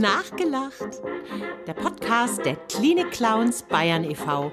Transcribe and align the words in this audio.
Nachgelacht. 0.00 1.02
Der 1.66 1.74
Podcast 1.74 2.42
der 2.46 2.56
Klinik 2.68 3.10
Clowns 3.10 3.62
Bayern 3.62 4.02
e.V. 4.02 4.50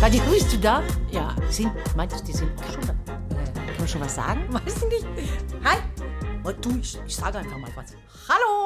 Warte, 0.00 0.20
bist 0.30 0.54
du 0.54 0.58
da? 0.58 0.82
Ja, 1.10 1.36
Sind, 1.50 1.70
meinst 1.94 2.18
du, 2.20 2.24
die 2.24 2.32
sind 2.32 2.50
schon 2.72 2.80
da? 2.80 2.94
kann 2.94 3.76
man 3.78 3.88
schon 3.88 4.00
was 4.00 4.14
sagen? 4.14 4.46
Weiß 4.50 4.82
ich 4.82 4.88
nicht. 4.88 5.06
Hi. 5.62 5.76
Oh, 6.44 6.52
du, 6.52 6.78
ich, 6.80 6.98
ich 7.06 7.14
sage 7.14 7.36
einfach 7.38 7.58
mal 7.58 7.70
was. 7.76 7.92
Hallo. 8.26 8.65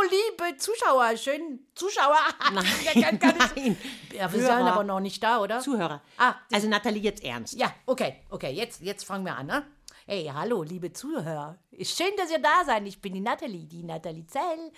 Hallo, 0.00 0.10
liebe 0.10 0.56
Zuschauer. 0.56 1.16
Schön, 1.16 1.60
Zuschauer. 1.74 2.16
Nein, 2.52 2.64
nein. 3.20 3.76
Ja, 4.12 4.32
wir 4.32 4.40
sind 4.40 4.50
aber 4.50 4.84
noch 4.84 5.00
nicht 5.00 5.22
da, 5.22 5.40
oder? 5.40 5.60
Zuhörer. 5.60 6.02
Ah, 6.16 6.34
also 6.52 6.68
Nathalie, 6.68 7.02
jetzt 7.02 7.24
ernst. 7.24 7.54
Ja, 7.54 7.72
okay, 7.86 8.16
okay, 8.30 8.50
jetzt, 8.52 8.80
jetzt 8.82 9.04
fangen 9.04 9.24
wir 9.24 9.36
an, 9.36 9.46
ne? 9.46 9.66
Hey, 10.06 10.30
hallo, 10.32 10.62
liebe 10.62 10.92
Zuhörer. 10.92 11.58
Ist 11.70 11.96
schön, 11.96 12.12
dass 12.16 12.30
ihr 12.30 12.40
da 12.40 12.64
seid. 12.64 12.86
Ich 12.86 13.00
bin 13.00 13.14
die 13.14 13.20
Nathalie, 13.20 13.66
die 13.66 13.82
Nathalie 13.82 14.26
Zell. 14.26 14.72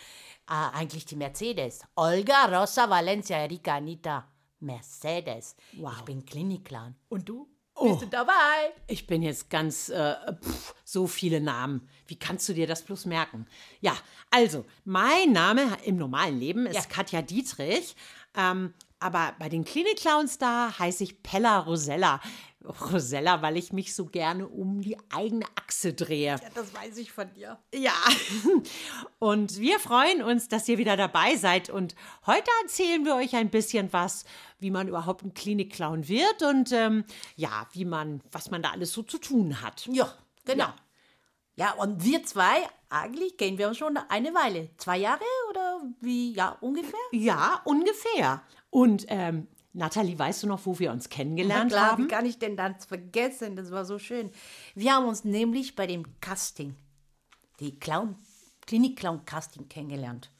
Ah, 0.46 0.70
eigentlich 0.70 1.04
die 1.04 1.16
Mercedes. 1.16 1.82
Olga, 1.94 2.46
Rosa, 2.46 2.88
Valencia, 2.88 3.38
Erika, 3.38 3.77
Anita. 3.77 4.28
Mercedes. 4.60 5.56
Wow. 5.74 5.92
Ich 5.98 6.02
bin 6.02 6.24
Klinikclown. 6.24 6.94
Und 7.08 7.28
du? 7.28 7.48
Oh. 7.82 7.88
Bist 7.91 8.02
du 8.02 8.06
dabei? 8.06 8.72
Ich 8.86 9.06
bin 9.09 9.22
jetzt 9.22 9.50
ganz, 9.50 9.88
äh, 9.88 10.14
pff, 10.34 10.74
so 10.84 11.06
viele 11.09 11.41
Namen. 11.41 11.88
Wie 12.06 12.16
kannst 12.16 12.48
du 12.48 12.52
dir 12.52 12.66
das 12.68 12.82
bloß 12.82 13.06
merken? 13.06 13.46
Ja, 13.80 13.96
also, 14.30 14.64
mein 14.84 15.32
Name 15.32 15.66
im 15.84 15.96
normalen 15.96 16.38
Leben 16.38 16.66
ist 16.66 16.77
Ja. 16.77 16.82
Katja 16.82 17.22
Dietrich. 17.22 17.96
Ähm, 18.36 18.72
aber 19.02 19.34
bei 19.39 19.48
den 19.48 19.64
Klinik-Clowns 19.64 20.39
da 20.39 20.78
heiße 20.78 21.05
ich 21.05 21.22
Pella 21.22 21.58
Rosella. 21.58 22.20
Rosella, 22.64 23.42
weil 23.42 23.56
ich 23.56 23.72
mich 23.72 23.94
so 23.94 24.06
gerne 24.06 24.47
um 24.47 24.83
die 24.83 24.97
eigene 25.12 25.44
Achse 25.56 25.92
drehe. 25.92 26.36
Ja, 26.41 26.48
das 26.55 26.72
weiß 26.72 26.97
ich 26.98 27.11
von 27.11 27.33
dir. 27.34 27.59
Ja, 27.75 27.94
und 29.19 29.59
wir 29.59 29.81
freuen 29.81 30.22
uns, 30.22 30.48
dass 30.48 30.69
ihr 30.69 30.78
wieder 30.78 30.97
dabei 30.97 31.36
seid. 31.36 31.70
Und 31.70 31.94
heute 32.27 32.50
erzählen 32.62 33.05
wir 33.05 33.17
euch 33.17 33.34
ein 33.34 33.50
bisschen 33.50 33.92
was, 33.92 34.25
wie 34.61 34.70
man 34.70 34.89
überhaupt 34.89 35.25
ein 35.25 35.34
Klinik-Clown 35.34 36.06
wird 36.09 36.42
und 36.42 36.72
ähm, 36.72 37.05
ja, 37.37 37.66
wie 37.72 37.84
man, 37.84 38.22
was 38.31 38.50
man 38.50 38.62
da 38.62 38.70
alles 38.70 38.92
so 38.92 39.03
zu 39.03 39.19
tun 39.19 39.61
hat. 39.61 39.89
Ja, 39.91 40.12
genau. 40.44 40.66
Ja. 40.66 40.77
Ja, 41.55 41.72
und 41.72 42.03
wir 42.03 42.25
zwei, 42.25 42.66
eigentlich 42.89 43.37
kennen 43.37 43.59
wir 43.59 43.69
uns 43.69 43.77
schon 43.77 43.98
eine 44.09 44.33
Weile. 44.33 44.70
Zwei 44.78 44.97
Jahre 44.97 45.25
oder 45.50 45.83
wie, 46.00 46.33
ja, 46.33 46.56
ungefähr? 46.61 46.98
Ja, 47.12 47.61
ungefähr. 47.64 48.42
Und 48.73 49.05
ähm, 49.09 49.48
Nathalie, 49.75 50.19
weißt 50.19 50.42
du 50.42 50.47
noch, 50.47 50.65
wo 50.65 50.78
wir 50.78 50.92
uns 50.92 51.05
Na 51.11 51.15
kennengelernt 51.17 51.70
klar, 51.73 51.92
haben? 51.92 52.05
wie 52.05 52.09
kann 52.09 52.25
ich 52.25 52.39
denn 52.39 52.56
das 52.56 52.87
vergessen? 52.87 53.55
Das 53.55 53.70
war 53.70 53.84
so 53.84 53.98
schön. 53.98 54.31
Wir 54.75 54.95
haben 54.95 55.06
uns 55.06 55.25
nämlich 55.25 55.77
bei 55.77 55.87
dem 55.87 56.05
Casting, 56.20 56.75
die 57.61 57.78
Clown, 57.78 58.17
Klinik-Clown-Casting 58.67 59.69
kennengelernt. 59.69 60.31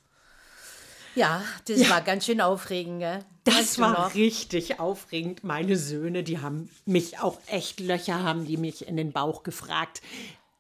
Ja, 1.15 1.43
das 1.69 1.91
war 1.91 2.01
ganz 2.01 2.25
schön 2.25 2.41
aufregend, 2.41 3.01
gell? 3.01 3.19
Das 3.45 3.55
Weißt 3.55 3.79
war 3.81 3.93
noch? 3.93 4.15
richtig 4.15 4.81
aufregend. 4.81 5.45
Meine 5.45 5.77
Söhne, 5.77 6.23
die 6.23 6.39
haben 6.39 6.71
mich 6.87 7.19
auch 7.19 7.39
echt 7.49 7.81
Löcher, 7.81 8.23
haben 8.23 8.47
die 8.47 8.57
mich 8.57 8.89
in 8.89 8.97
den 8.97 9.13
Bauch 9.13 9.43
gefragt. 9.43 10.01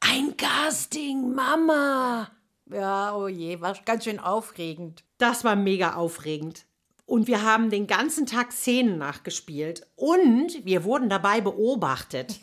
Ein 0.00 0.36
Casting, 0.36 1.34
Mama. 1.34 2.30
Ja, 2.70 3.16
oh 3.16 3.28
je, 3.28 3.62
war 3.62 3.74
ganz 3.86 4.04
schön 4.04 4.18
aufregend. 4.18 5.04
Das 5.16 5.42
war 5.42 5.56
mega 5.56 5.94
aufregend. 5.94 6.66
Und 7.12 7.26
wir 7.26 7.42
haben 7.42 7.68
den 7.68 7.86
ganzen 7.86 8.24
Tag 8.24 8.52
Szenen 8.52 8.96
nachgespielt. 8.96 9.86
Und 9.96 10.64
wir 10.64 10.82
wurden 10.82 11.10
dabei 11.10 11.42
beobachtet. 11.42 12.40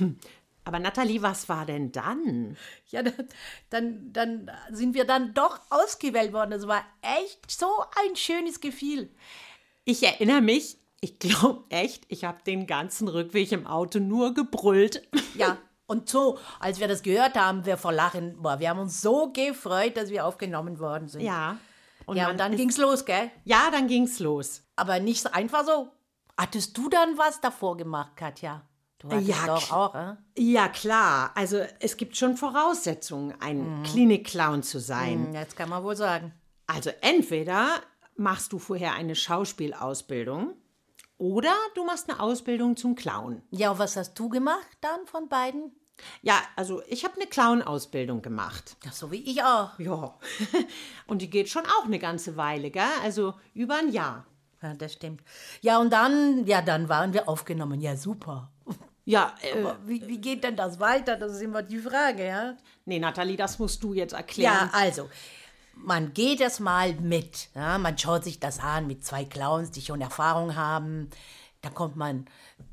Aber 0.64 0.80
Nathalie, 0.80 1.22
was 1.22 1.48
war 1.48 1.64
denn 1.64 1.92
dann? 1.92 2.56
Ja, 2.88 3.04
dann, 3.04 3.14
dann, 3.70 4.12
dann 4.12 4.50
sind 4.72 4.94
wir 4.94 5.04
dann 5.04 5.32
doch 5.32 5.60
ausgewählt 5.70 6.32
worden. 6.32 6.50
Das 6.50 6.66
war 6.66 6.84
echt 7.02 7.48
so 7.52 7.68
ein 8.04 8.16
schönes 8.16 8.60
Gefühl. 8.60 9.08
Ich 9.84 10.02
erinnere 10.02 10.40
mich, 10.40 10.78
ich 11.00 11.20
glaube 11.20 11.62
echt, 11.68 12.02
ich 12.08 12.24
habe 12.24 12.42
den 12.44 12.66
ganzen 12.66 13.06
Rückweg 13.06 13.52
im 13.52 13.68
Auto 13.68 14.00
nur 14.00 14.34
gebrüllt. 14.34 15.08
Ja, 15.36 15.56
und 15.86 16.08
so, 16.08 16.36
als 16.58 16.80
wir 16.80 16.88
das 16.88 17.04
gehört 17.04 17.36
haben, 17.36 17.64
wir 17.64 17.76
vor 17.76 17.92
Lachen, 17.92 18.42
boah, 18.42 18.58
wir 18.58 18.70
haben 18.70 18.80
uns 18.80 19.00
so 19.00 19.32
gefreut, 19.32 19.96
dass 19.96 20.10
wir 20.10 20.26
aufgenommen 20.26 20.80
worden 20.80 21.06
sind. 21.06 21.22
Ja. 21.22 21.58
Und 22.06 22.16
ja, 22.16 22.30
und 22.30 22.38
dann 22.38 22.56
ging's 22.56 22.78
los, 22.78 23.04
gell? 23.04 23.30
Ja, 23.44 23.70
dann 23.70 23.86
ging's 23.88 24.18
los. 24.18 24.62
Aber 24.76 25.00
nicht 25.00 25.22
so 25.22 25.30
einfach 25.30 25.64
so. 25.66 25.88
Hattest 26.36 26.76
du 26.76 26.88
dann 26.88 27.16
was 27.18 27.40
davor 27.40 27.76
gemacht, 27.76 28.16
Katja? 28.16 28.62
Du 28.98 29.08
hattest 29.10 29.28
Ja, 29.28 29.46
doch 29.46 29.70
auch, 29.72 29.94
äh? 29.94 30.14
Ja, 30.38 30.68
klar. 30.68 31.32
Also 31.34 31.58
es 31.80 31.96
gibt 31.96 32.16
schon 32.16 32.36
Voraussetzungen, 32.36 33.34
ein 33.40 33.82
Klinik-Clown 33.84 34.62
zu 34.62 34.78
sein. 34.80 35.26
Hm, 35.26 35.34
Jetzt 35.34 35.56
kann 35.56 35.68
man 35.68 35.82
wohl 35.84 35.96
sagen. 35.96 36.32
Also 36.66 36.90
entweder 37.00 37.80
machst 38.16 38.52
du 38.52 38.58
vorher 38.58 38.94
eine 38.94 39.14
Schauspielausbildung 39.16 40.54
oder 41.18 41.52
du 41.74 41.84
machst 41.84 42.08
eine 42.10 42.20
Ausbildung 42.20 42.76
zum 42.76 42.94
Clown. 42.94 43.42
Ja, 43.50 43.72
und 43.72 43.78
was 43.78 43.96
hast 43.96 44.14
du 44.18 44.28
gemacht 44.28 44.66
dann 44.80 45.06
von 45.06 45.28
beiden? 45.28 45.72
Ja, 46.22 46.40
also 46.56 46.82
ich 46.88 47.04
habe 47.04 47.14
eine 47.16 47.26
Clown-Ausbildung 47.26 48.22
gemacht. 48.22 48.76
Ja, 48.84 48.92
so 48.92 49.10
wie 49.10 49.22
ich 49.22 49.42
auch. 49.42 49.78
Ja. 49.78 50.18
Und 51.06 51.22
die 51.22 51.30
geht 51.30 51.48
schon 51.48 51.64
auch 51.66 51.84
eine 51.84 51.98
ganze 51.98 52.36
Weile, 52.36 52.70
gell? 52.70 52.82
Also 53.02 53.34
über 53.54 53.76
ein 53.76 53.92
Jahr. 53.92 54.26
Ja, 54.62 54.74
das 54.74 54.92
stimmt. 54.92 55.22
Ja, 55.60 55.78
und 55.78 55.92
dann, 55.92 56.46
ja, 56.46 56.62
dann 56.62 56.88
waren 56.88 57.12
wir 57.12 57.28
aufgenommen. 57.28 57.80
Ja, 57.80 57.96
super. 57.96 58.52
Ja, 59.04 59.34
äh, 59.42 59.64
wie, 59.84 60.06
wie 60.06 60.20
geht 60.20 60.44
denn 60.44 60.54
das 60.54 60.78
weiter? 60.78 61.16
Das 61.16 61.32
ist 61.32 61.42
immer 61.42 61.62
die 61.62 61.78
Frage, 61.78 62.26
ja? 62.26 62.56
nee, 62.84 62.98
Nathalie, 62.98 63.36
das 63.36 63.58
musst 63.58 63.82
du 63.82 63.94
jetzt 63.94 64.12
erklären. 64.12 64.70
Ja, 64.72 64.78
also, 64.78 65.08
man 65.74 66.12
geht 66.12 66.40
das 66.40 66.60
mal 66.60 66.94
mit. 66.94 67.48
Ja? 67.54 67.78
Man 67.78 67.98
schaut 67.98 68.24
sich 68.24 68.38
das 68.38 68.60
an 68.60 68.86
mit 68.86 69.04
zwei 69.04 69.24
Clowns, 69.24 69.70
die 69.70 69.82
schon 69.82 70.00
Erfahrung 70.00 70.54
haben. 70.54 71.10
Dann 71.62 71.74
kommt 71.74 71.96
man 71.96 72.26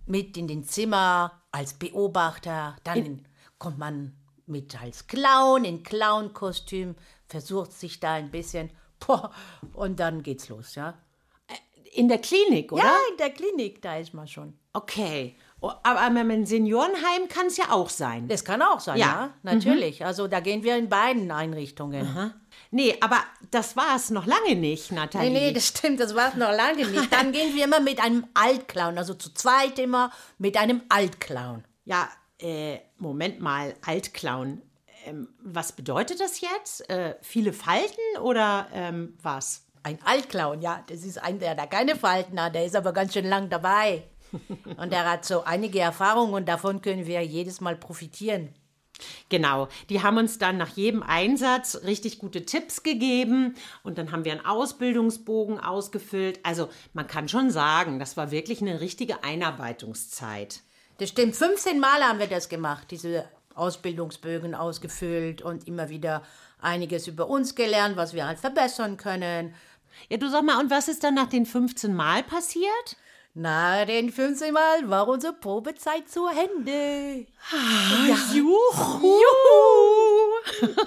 mit 0.05 0.35
in 0.37 0.47
den 0.47 0.63
Zimmer 0.63 1.31
als 1.51 1.73
Beobachter. 1.73 2.75
Dann 2.83 3.25
kommt 3.57 3.77
man 3.77 4.15
mit 4.47 4.81
als 4.81 5.07
Clown 5.07 5.63
in 5.63 5.83
Clown-Kostüm, 5.83 6.95
versucht 7.27 7.71
sich 7.71 7.99
da 7.99 8.13
ein 8.13 8.31
bisschen. 8.31 8.71
Boah, 8.99 9.31
und 9.73 9.99
dann 9.99 10.23
geht's 10.23 10.49
los, 10.49 10.75
ja? 10.75 10.95
In 11.93 12.07
der 12.07 12.19
Klinik, 12.19 12.71
oder? 12.71 12.83
Ja, 12.83 12.97
in 13.11 13.17
der 13.17 13.29
Klinik, 13.31 13.81
da 13.81 13.97
ist 13.97 14.13
man 14.13 14.27
schon. 14.27 14.53
Okay. 14.73 15.35
Oh, 15.61 15.71
Aber 15.83 16.05
im 16.07 16.45
Seniorenheim 16.45 17.27
kann 17.27 17.47
es 17.47 17.57
ja 17.57 17.71
auch 17.71 17.89
sein. 17.89 18.27
Das 18.27 18.45
kann 18.45 18.61
auch 18.61 18.79
sein, 18.79 18.97
Ja. 18.97 19.05
ja, 19.05 19.33
natürlich. 19.43 20.05
Also 20.05 20.27
da 20.27 20.39
gehen 20.39 20.63
wir 20.63 20.77
in 20.77 20.87
beiden 20.89 21.31
Einrichtungen. 21.31 22.33
Nee, 22.71 22.95
aber 23.01 23.17
das 23.49 23.75
war 23.75 23.95
es 23.95 24.11
noch 24.11 24.27
lange 24.27 24.55
nicht, 24.55 24.91
Nathalie. 24.91 25.31
Nee, 25.31 25.47
nee, 25.47 25.53
das 25.53 25.67
stimmt, 25.67 25.99
das 25.99 26.13
war 26.15 26.29
es 26.29 26.35
noch 26.35 26.51
lange 26.51 26.85
nicht. 26.85 27.11
Dann 27.11 27.31
gehen 27.33 27.55
wir 27.55 27.65
immer 27.65 27.79
mit 27.79 27.99
einem 27.99 28.27
Altclown, 28.35 28.97
also 28.97 29.15
zu 29.15 29.33
zweit 29.33 29.79
immer 29.79 30.11
mit 30.37 30.55
einem 30.55 30.83
Altclown. 30.89 31.63
Ja, 31.85 32.09
äh, 32.39 32.77
Moment 32.97 33.39
mal, 33.39 33.73
Altclown. 33.85 34.61
Ähm, 35.05 35.29
was 35.41 35.71
bedeutet 35.71 36.19
das 36.19 36.41
jetzt? 36.41 36.87
Äh, 36.89 37.15
viele 37.21 37.53
Falten 37.53 38.19
oder 38.21 38.67
ähm, 38.73 39.17
was? 39.21 39.65
Ein 39.81 39.97
Altclown, 40.03 40.61
ja, 40.61 40.83
das 40.87 41.03
ist 41.03 41.17
ein, 41.23 41.39
der 41.39 41.55
da 41.55 41.65
keine 41.65 41.95
Falten 41.95 42.39
hat, 42.39 42.53
der 42.53 42.65
ist 42.65 42.75
aber 42.75 42.93
ganz 42.93 43.13
schön 43.13 43.27
lang 43.27 43.49
dabei. 43.49 44.03
Und 44.77 44.93
er 44.93 45.09
hat 45.09 45.25
so 45.25 45.43
einige 45.43 45.79
Erfahrungen 45.79 46.35
und 46.35 46.47
davon 46.47 46.83
können 46.83 47.07
wir 47.07 47.21
jedes 47.25 47.61
Mal 47.61 47.75
profitieren. 47.75 48.53
Genau, 49.29 49.67
die 49.89 50.01
haben 50.01 50.17
uns 50.17 50.37
dann 50.37 50.57
nach 50.57 50.75
jedem 50.75 51.03
Einsatz 51.03 51.81
richtig 51.83 52.19
gute 52.19 52.45
Tipps 52.45 52.83
gegeben 52.83 53.55
und 53.83 53.97
dann 53.97 54.11
haben 54.11 54.25
wir 54.25 54.31
einen 54.31 54.45
Ausbildungsbogen 54.45 55.59
ausgefüllt. 55.59 56.39
Also 56.43 56.69
man 56.93 57.07
kann 57.07 57.29
schon 57.29 57.51
sagen, 57.51 57.99
das 57.99 58.17
war 58.17 58.31
wirklich 58.31 58.61
eine 58.61 58.81
richtige 58.81 59.23
Einarbeitungszeit. 59.23 60.61
Das 60.97 61.09
stimmt, 61.09 61.35
15 61.35 61.79
Mal 61.79 62.01
haben 62.03 62.19
wir 62.19 62.27
das 62.27 62.49
gemacht, 62.49 62.91
diese 62.91 63.25
Ausbildungsbögen 63.55 64.55
ausgefüllt 64.55 65.41
und 65.41 65.67
immer 65.67 65.89
wieder 65.89 66.23
einiges 66.61 67.07
über 67.07 67.27
uns 67.27 67.55
gelernt, 67.55 67.97
was 67.97 68.13
wir 68.13 68.27
halt 68.27 68.39
verbessern 68.39 68.97
können. 68.97 69.53
Ja, 70.09 70.17
du 70.17 70.29
sag 70.29 70.43
mal, 70.43 70.59
und 70.59 70.69
was 70.69 70.87
ist 70.87 71.03
dann 71.03 71.15
nach 71.15 71.27
den 71.27 71.45
15 71.45 71.93
Mal 71.93 72.23
passiert? 72.23 72.97
Na, 73.35 73.85
den 73.85 74.11
15 74.11 74.51
Mal 74.51 74.89
war 74.89 75.07
unsere 75.07 75.33
Probezeit 75.33 76.09
zu 76.09 76.25
Ende. 76.27 77.27
Juhu! 78.33 79.19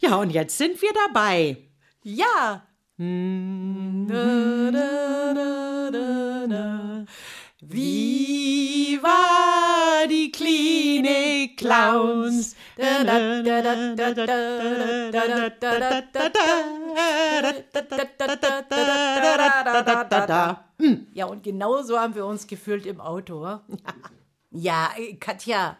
ja, 0.00 0.16
und 0.16 0.28
jetzt 0.30 0.58
sind 0.58 0.80
wir 0.82 0.90
dabei. 1.06 1.56
Ja. 2.02 2.66
Viva 7.60 9.08
die 10.08 10.30
Klinik-Clowns. 10.30 12.54
Ja, 21.12 21.26
und 21.26 21.42
genau 21.42 21.82
so 21.82 21.98
haben 21.98 22.14
wir 22.14 22.24
uns 22.24 22.46
gefühlt 22.46 22.86
im 22.86 23.00
Auto. 23.00 23.58
Ja, 24.50 24.92
äh, 24.96 25.14
Katja, 25.16 25.76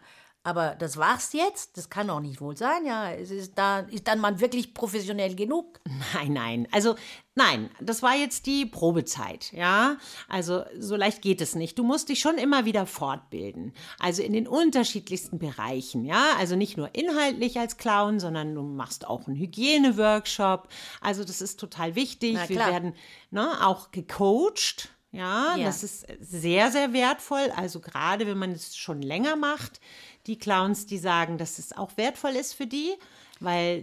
aber 0.49 0.75
das 0.75 0.97
war's 0.97 1.35
jetzt? 1.35 1.77
Das 1.77 1.91
kann 1.91 2.09
doch 2.09 2.21
nicht 2.21 2.41
wohl 2.41 2.57
sein, 2.57 2.87
ja. 2.87 3.11
Ist, 3.11 3.53
da, 3.57 3.81
ist 3.81 4.09
dann 4.09 4.19
man 4.19 4.41
wirklich 4.41 4.73
professionell 4.73 5.35
genug? 5.35 5.79
Nein, 6.15 6.33
nein. 6.33 6.69
Also, 6.73 6.95
nein, 7.35 7.69
das 7.81 8.03
war 8.03 8.15
jetzt 8.17 8.47
die 8.47 8.65
Probezeit, 8.65 9.53
ja. 9.53 9.99
Also, 10.27 10.65
so 10.79 10.97
leicht 10.97 11.21
geht 11.21 11.43
es 11.43 11.55
nicht. 11.55 11.79
Du 11.79 11.85
musst 11.85 12.09
dich 12.09 12.21
schon 12.21 12.39
immer 12.39 12.65
wieder 12.65 12.87
fortbilden. 12.87 13.75
Also 13.99 14.23
in 14.23 14.33
den 14.33 14.49
unterschiedlichsten 14.49 15.39
Bereichen, 15.39 16.07
ja. 16.07 16.33
Also 16.39 16.57
nicht 16.57 16.79
nur 16.79 16.95
inhaltlich 16.95 17.59
als 17.59 17.77
Clown, 17.77 18.19
sondern 18.19 18.55
du 18.55 18.63
machst 18.63 19.07
auch 19.07 19.27
einen 19.27 19.37
Hygieneworkshop. 19.37 20.69
Also, 21.03 21.25
das 21.25 21.41
ist 21.43 21.61
total 21.61 21.95
wichtig. 21.95 22.39
Wir 22.49 22.57
werden 22.59 22.95
ne, 23.31 23.67
auch 23.67 23.91
gecoacht. 23.91 24.89
Ja, 25.11 25.57
Ja. 25.57 25.65
das 25.67 25.83
ist 25.83 26.07
sehr, 26.21 26.71
sehr 26.71 26.93
wertvoll. 26.93 27.51
Also 27.57 27.81
gerade 27.81 28.27
wenn 28.27 28.37
man 28.37 28.53
es 28.53 28.77
schon 28.77 29.01
länger 29.01 29.37
macht, 29.37 29.81
die 30.29 30.39
Clowns, 30.39 30.87
die 30.87 30.99
sagen, 30.99 31.39
dass 31.39 31.59
es 31.59 31.77
auch 31.77 31.97
wertvoll 31.97 32.37
ist 32.37 32.55
für 32.55 32.67
die, 32.67 32.95
weil 33.41 33.83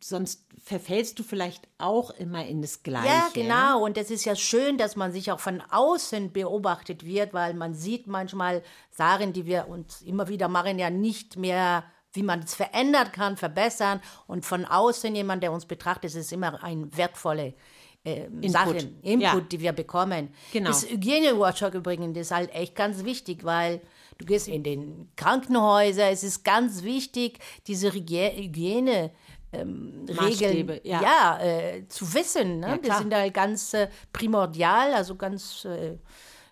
sonst 0.00 0.44
verfällst 0.62 1.18
du 1.18 1.22
vielleicht 1.22 1.68
auch 1.78 2.10
immer 2.10 2.44
in 2.46 2.60
das 2.62 2.82
Gleiche. 2.82 3.08
Ja, 3.08 3.28
genau. 3.32 3.84
Und 3.84 3.96
es 3.96 4.10
ist 4.10 4.24
ja 4.24 4.36
schön, 4.36 4.76
dass 4.76 4.96
man 4.96 5.12
sich 5.12 5.30
auch 5.32 5.40
von 5.40 5.62
außen 5.70 6.32
beobachtet 6.32 7.04
wird, 7.04 7.32
weil 7.32 7.54
man 7.54 7.74
sieht 7.74 8.06
manchmal 8.06 8.62
Sachen, 8.90 9.32
die 9.32 9.46
wir 9.46 9.68
uns 9.68 10.02
immer 10.02 10.28
wieder 10.28 10.48
machen, 10.48 10.78
ja 10.78 10.90
nicht 10.90 11.36
mehr, 11.36 11.84
wie 12.12 12.22
man 12.22 12.40
es 12.40 12.54
verändern 12.54 13.12
kann, 13.12 13.36
verbessern. 13.36 14.00
Und 14.26 14.44
von 14.44 14.64
außen 14.64 15.14
jemand, 15.14 15.42
der 15.42 15.52
uns 15.52 15.66
betrachtet, 15.66 16.14
ist 16.14 16.32
immer 16.32 16.62
ein 16.62 16.94
wertvolle 16.96 17.54
ähm, 18.04 18.48
Sachen, 18.48 19.00
Input, 19.02 19.22
Ja. 19.22 19.40
die 19.40 19.60
wir 19.60 19.72
bekommen. 19.72 20.32
Genau. 20.52 20.68
Das 20.70 20.88
Hygiene-Workshop 20.88 21.74
übrigens 21.74 22.16
ist 22.18 22.30
halt 22.30 22.52
echt 22.54 22.74
ganz 22.74 23.04
wichtig, 23.04 23.44
weil 23.44 23.80
du 24.18 24.26
gehst 24.26 24.48
in 24.48 24.62
den 24.62 25.08
Krankenhäuser, 25.16 26.10
es 26.10 26.24
ist 26.24 26.44
ganz 26.44 26.82
wichtig, 26.82 27.38
diese 27.66 27.90
Hygie- 27.90 28.36
Hygiene 28.36 29.12
ähm, 29.52 30.04
Maßstäbe, 30.04 30.74
Regeln 30.74 30.80
ja. 30.84 31.02
ja, 31.02 31.40
äh, 31.40 31.88
zu 31.88 32.12
wissen. 32.12 32.60
Ne? 32.60 32.66
klar. 32.66 32.80
das 32.82 32.98
sind 32.98 33.14
halt 33.14 33.32
ganz 33.32 33.74
äh, 33.74 33.88
primordial, 34.12 34.92
also 34.92 35.16
ganz, 35.16 35.64
äh, 35.64 35.96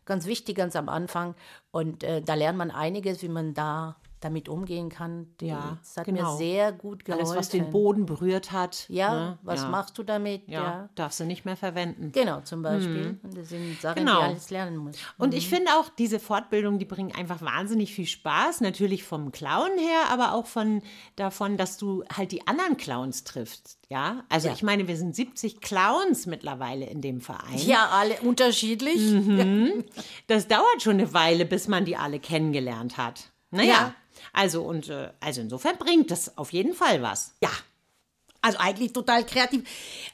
ganz 0.04 0.26
wichtig, 0.26 0.56
ganz 0.56 0.76
am 0.76 0.88
Anfang. 0.88 1.34
Und 1.70 2.02
äh, 2.04 2.22
da 2.22 2.34
lernt 2.34 2.56
man 2.56 2.70
einiges, 2.70 3.22
wie 3.22 3.28
man 3.28 3.52
da 3.52 3.96
damit 4.20 4.48
umgehen 4.48 4.88
kann. 4.88 5.26
Ja, 5.42 5.76
das 5.82 5.96
hat 5.98 6.06
genau. 6.06 6.32
mir 6.32 6.36
sehr 6.38 6.72
gut 6.72 7.04
geholfen. 7.04 7.26
Alles, 7.26 7.36
was 7.38 7.48
den 7.50 7.70
Boden 7.70 8.06
berührt 8.06 8.50
hat. 8.50 8.86
Ja, 8.88 9.14
ne? 9.14 9.38
was 9.42 9.62
ja. 9.62 9.68
machst 9.68 9.98
du 9.98 10.02
damit? 10.02 10.48
Ja, 10.48 10.62
Ja. 10.62 10.88
darfst 10.94 11.20
du 11.20 11.24
nicht 11.24 11.44
mehr 11.44 11.56
verwenden. 11.56 12.12
Genau, 12.12 12.40
zum 12.40 12.62
Beispiel. 12.62 13.20
Und 13.22 13.36
das 13.36 13.50
sind 13.50 13.80
Sachen, 13.80 14.00
Genau. 14.00 14.20
die 14.20 14.24
alles 14.28 14.50
lernen 14.50 14.78
muss. 14.78 14.96
Und 15.18 15.34
ich 15.34 15.48
finde 15.48 15.70
auch, 15.72 15.90
diese 15.90 16.18
Fortbildungen, 16.18 16.78
die 16.78 16.86
bringen 16.86 17.14
einfach 17.14 17.42
wahnsinnig 17.42 17.92
viel 17.94 18.06
Spaß. 18.06 18.62
Natürlich 18.62 19.04
vom 19.04 19.32
Clown 19.32 19.76
her, 19.78 20.10
aber 20.10 20.32
auch 20.32 20.46
von 20.46 20.82
davon, 21.16 21.56
dass 21.58 21.76
du 21.76 22.02
halt 22.14 22.32
die 22.32 22.46
anderen 22.46 22.76
Clowns 22.78 23.24
triffst. 23.24 23.78
Ja, 23.88 24.24
also 24.30 24.48
Ja. 24.48 24.54
ich 24.54 24.62
meine, 24.62 24.88
wir 24.88 24.96
sind 24.96 25.14
70 25.14 25.60
Clowns 25.60 26.26
mittlerweile 26.26 26.86
in 26.86 27.00
dem 27.02 27.20
Verein. 27.20 27.58
Ja, 27.58 27.90
alle 27.92 28.14
unterschiedlich. 28.22 29.00
Das 30.26 30.48
dauert 30.48 30.82
schon 30.82 30.94
eine 30.94 31.12
Weile, 31.12 31.44
bis 31.44 31.68
man 31.68 31.84
die 31.84 31.96
alle 31.96 32.18
kennengelernt 32.18 32.96
hat. 32.96 33.30
Naja, 33.50 33.68
Ja. 33.68 33.94
Also 34.32 34.62
und 34.62 34.88
äh, 34.88 35.10
also 35.20 35.40
insofern 35.40 35.76
bringt 35.78 36.10
das 36.10 36.36
auf 36.38 36.52
jeden 36.52 36.74
Fall 36.74 37.02
was. 37.02 37.34
Ja, 37.42 37.50
also 38.42 38.58
eigentlich 38.58 38.92
total 38.92 39.24
kreativ. 39.24 39.68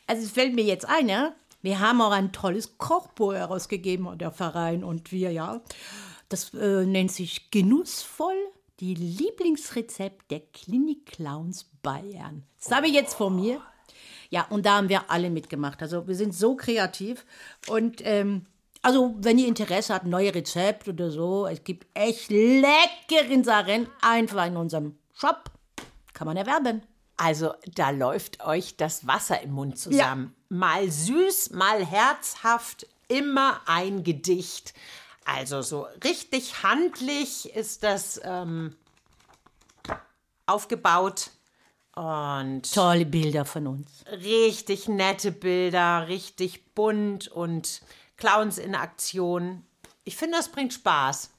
Also 0.07 0.23
es 0.23 0.31
fällt 0.31 0.55
mir 0.55 0.65
jetzt 0.65 0.87
ein, 0.89 1.09
ja, 1.09 1.35
wir 1.61 1.81
haben 1.81 2.01
auch 2.01 2.11
ein 2.11 2.33
tolles 2.33 2.79
Kochbuch 2.79 3.35
herausgegeben, 3.35 4.19
der 4.19 4.33
Verein 4.33 4.85
und 4.85 5.13
wir, 5.13 5.31
ja. 5.31 5.61
Das 6.29 6.55
äh, 6.55 6.87
nennt 6.87 7.13
sich 7.13 7.51
Genussvoll, 7.51 8.37
die 8.81 8.95
Lieblingsrezept 8.95 10.31
der 10.31 10.41
Klinik 10.41 11.07
Clowns 11.07 11.67
Bayern. 11.83 12.43
Das 12.59 12.73
habe 12.73 12.89
ich 12.89 12.95
jetzt 12.95 13.15
vor 13.15 13.31
mir. 13.31 13.61
Ja, 14.31 14.47
und 14.49 14.65
da 14.65 14.79
haben 14.79 14.89
wir 14.89 15.11
alle 15.11 15.29
mitgemacht. 15.29 15.83
Also 15.83 16.09
wir 16.09 16.15
sind 16.15 16.35
so 16.35 16.57
kreativ 16.57 17.27
und 17.69 18.01
ähm, 18.03 18.47
also 18.83 19.15
wenn 19.19 19.39
ihr 19.39 19.47
Interesse 19.47 19.95
habt, 19.95 20.07
neue 20.07 20.35
Rezepte 20.35 20.91
oder 20.91 21.11
so, 21.11 21.47
es 21.47 21.63
gibt 21.63 21.87
echt 21.95 22.31
leckere 22.31 23.43
Sachen 23.45 23.89
einfach 24.01 24.47
in 24.47 24.57
unserem 24.57 24.99
Shop. 25.15 25.45
Kann 26.13 26.27
man 26.27 26.37
erwerben. 26.37 26.83
Also 27.17 27.55
da 27.75 27.91
läuft 27.91 28.45
euch 28.45 28.77
das 28.77 29.07
Wasser 29.07 29.41
im 29.43 29.53
Mund 29.53 29.79
zusammen. 29.79 30.35
Mal 30.49 30.91
süß, 30.91 31.51
mal 31.53 31.85
herzhaft, 31.85 32.87
immer 33.07 33.61
ein 33.67 34.03
Gedicht. 34.03 34.75
Also 35.25 35.63
so 35.63 35.87
richtig 36.03 36.63
handlich 36.65 37.55
ist 37.55 37.85
das 37.85 38.21
ähm, 38.25 38.75
aufgebaut 40.47 41.31
und 41.95 42.73
Tolle 42.75 43.05
Bilder 43.07 43.45
von 43.45 43.67
uns. 43.67 44.05
richtig 44.11 44.89
nette 44.89 45.31
Bilder, 45.31 46.09
richtig 46.09 46.75
bunt 46.75 47.29
und 47.29 47.83
Clowns 48.23 48.59
in 48.59 48.75
Aktion. 48.77 49.67
Ich 50.05 50.17
finde, 50.17 50.37
das 50.37 50.51
bringt 50.51 50.73
Spaß. 50.73 51.31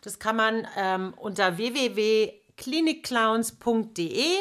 Das 0.00 0.20
kann 0.20 0.36
man 0.36 0.64
ähm, 0.76 1.12
unter 1.16 1.56
www.klinikclowns.de 1.56 4.36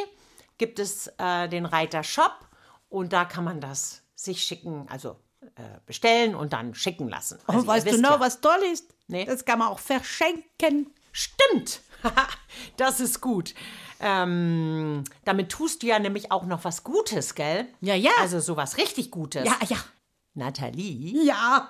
gibt 0.59 0.77
es 0.77 1.07
äh, 1.17 1.49
den 1.49 1.65
Reiter 1.65 2.03
Shop 2.03 2.47
und 2.89 3.11
da 3.11 3.25
kann 3.25 3.43
man 3.43 3.59
das 3.59 4.03
sich 4.13 4.43
schicken, 4.43 4.85
also 4.87 5.15
äh, 5.55 5.79
bestellen 5.87 6.35
und 6.35 6.53
dann 6.53 6.75
schicken 6.75 7.09
lassen. 7.09 7.39
Also 7.47 7.61
Und 7.61 7.67
weißt 7.67 7.91
du 7.91 7.99
noch, 7.99 8.11
ja. 8.11 8.19
was 8.19 8.39
toll 8.39 8.59
ist? 8.71 8.93
Nee. 9.07 9.25
Das 9.25 9.43
kann 9.43 9.57
man 9.57 9.69
auch 9.69 9.79
verschenken. 9.79 10.93
Stimmt. 11.11 11.81
das 12.77 12.99
ist 12.99 13.19
gut. 13.19 13.55
Ähm, 13.99 15.05
damit 15.25 15.51
tust 15.51 15.81
du 15.81 15.87
ja 15.87 15.97
nämlich 15.97 16.31
auch 16.31 16.45
noch 16.45 16.65
was 16.65 16.83
Gutes, 16.83 17.33
gell? 17.33 17.65
Ja, 17.81 17.95
ja. 17.95 18.11
Also 18.19 18.39
sowas 18.39 18.77
richtig 18.77 19.09
Gutes. 19.09 19.45
Ja, 19.45 19.57
ja. 19.67 19.77
Nathalie, 20.35 21.23
Ja. 21.25 21.69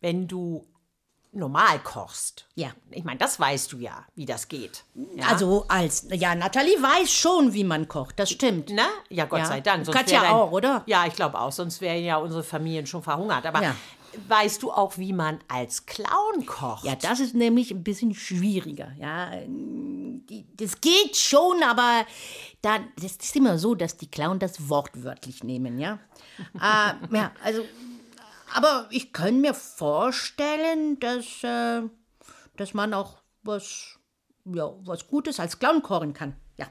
wenn 0.00 0.26
du 0.28 0.66
normal 1.34 1.78
kochst. 1.78 2.46
Ja. 2.54 2.68
Ich 2.90 3.04
meine, 3.04 3.18
das 3.18 3.40
weißt 3.40 3.72
du 3.72 3.78
ja, 3.78 4.04
wie 4.14 4.26
das 4.26 4.48
geht. 4.48 4.84
Ja? 5.16 5.28
Also 5.28 5.64
als, 5.68 6.06
ja, 6.10 6.34
Nathalie 6.34 6.76
weiß 6.82 7.10
schon, 7.10 7.54
wie 7.54 7.64
man 7.64 7.88
kocht, 7.88 8.18
das 8.18 8.30
stimmt. 8.30 8.70
Na? 8.70 8.86
Ja, 9.08 9.24
Gott 9.24 9.38
Ja. 9.40 9.46
sei 9.46 9.60
Dank. 9.62 9.86
Katja 9.90 10.20
wär 10.20 10.28
dein- 10.28 10.32
auch, 10.36 10.52
oder? 10.52 10.82
Ja, 10.86 11.06
ich 11.06 11.14
glaube 11.14 11.40
auch. 11.40 11.50
Sonst 11.52 11.80
wären 11.80 12.04
ja 12.04 12.16
unsere 12.18 12.42
Familien 12.42 12.86
schon 12.86 13.02
verhungert. 13.02 13.46
Aber 13.46 13.62
Ja. 13.62 13.74
Weißt 14.28 14.62
du 14.62 14.70
auch, 14.70 14.98
wie 14.98 15.12
man 15.12 15.38
als 15.48 15.86
Clown 15.86 16.46
kocht? 16.46 16.84
Ja, 16.84 16.94
das 16.96 17.20
ist 17.20 17.34
nämlich 17.34 17.70
ein 17.70 17.82
bisschen 17.82 18.14
schwieriger. 18.14 18.92
Ja, 18.98 19.30
das 20.56 20.80
geht 20.80 21.16
schon, 21.16 21.62
aber 21.62 22.06
da, 22.60 22.80
das 22.96 23.12
ist 23.16 23.36
immer 23.36 23.58
so, 23.58 23.74
dass 23.74 23.96
die 23.96 24.10
Clown 24.10 24.38
das 24.38 24.68
wortwörtlich 24.68 25.44
nehmen, 25.44 25.78
ja. 25.78 25.98
äh, 26.54 27.14
ja, 27.14 27.32
also, 27.42 27.64
aber 28.54 28.86
ich 28.90 29.12
kann 29.12 29.40
mir 29.40 29.54
vorstellen, 29.54 30.98
dass, 31.00 31.42
äh, 31.42 31.82
dass 32.56 32.74
man 32.74 32.94
auch 32.94 33.22
was, 33.42 33.98
ja, 34.44 34.72
was 34.84 35.06
Gutes 35.06 35.40
als 35.40 35.58
Clown 35.58 35.82
kochen 35.82 36.12
kann. 36.12 36.36
Ja. 36.56 36.66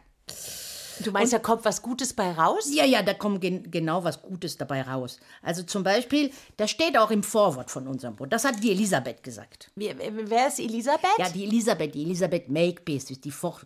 Du 1.06 1.12
meinst, 1.12 1.34
da 1.34 1.40
kommt 1.40 1.66
was 1.66 1.82
Gutes 1.82 2.14
bei 2.14 2.32
raus? 2.32 2.70
Ja, 2.74 2.86
ja, 2.86 3.02
da 3.02 3.14
kommt 3.14 3.42
gen 3.42 3.70
genau 3.70 4.04
was 4.04 4.22
Gutes 4.22 4.58
dabei 4.58 4.82
raus. 4.82 5.20
Also 5.42 5.64
zum 5.64 5.84
Beispiel, 5.84 6.32
das 6.58 6.72
steht 6.72 6.98
auch 6.98 7.12
im 7.12 7.24
Vorwort 7.24 7.72
von 7.72 7.88
unserem 7.88 8.16
Buch. 8.16 8.28
Das 8.28 8.46
hat 8.46 8.64
die 8.64 8.72
Elisabeth 8.72 9.24
gesagt. 9.24 9.72
Wer, 9.76 9.96
wer 9.98 10.48
ist 10.48 10.60
Elisabeth? 10.60 11.18
Ja, 11.18 11.30
die 11.30 11.44
Elisabeth, 11.46 11.94
die 11.94 12.04
Elisabeth 12.04 12.50
Makepeace 12.50 13.12
ist 13.12 13.26
die 13.26 13.32
Vor 13.32 13.60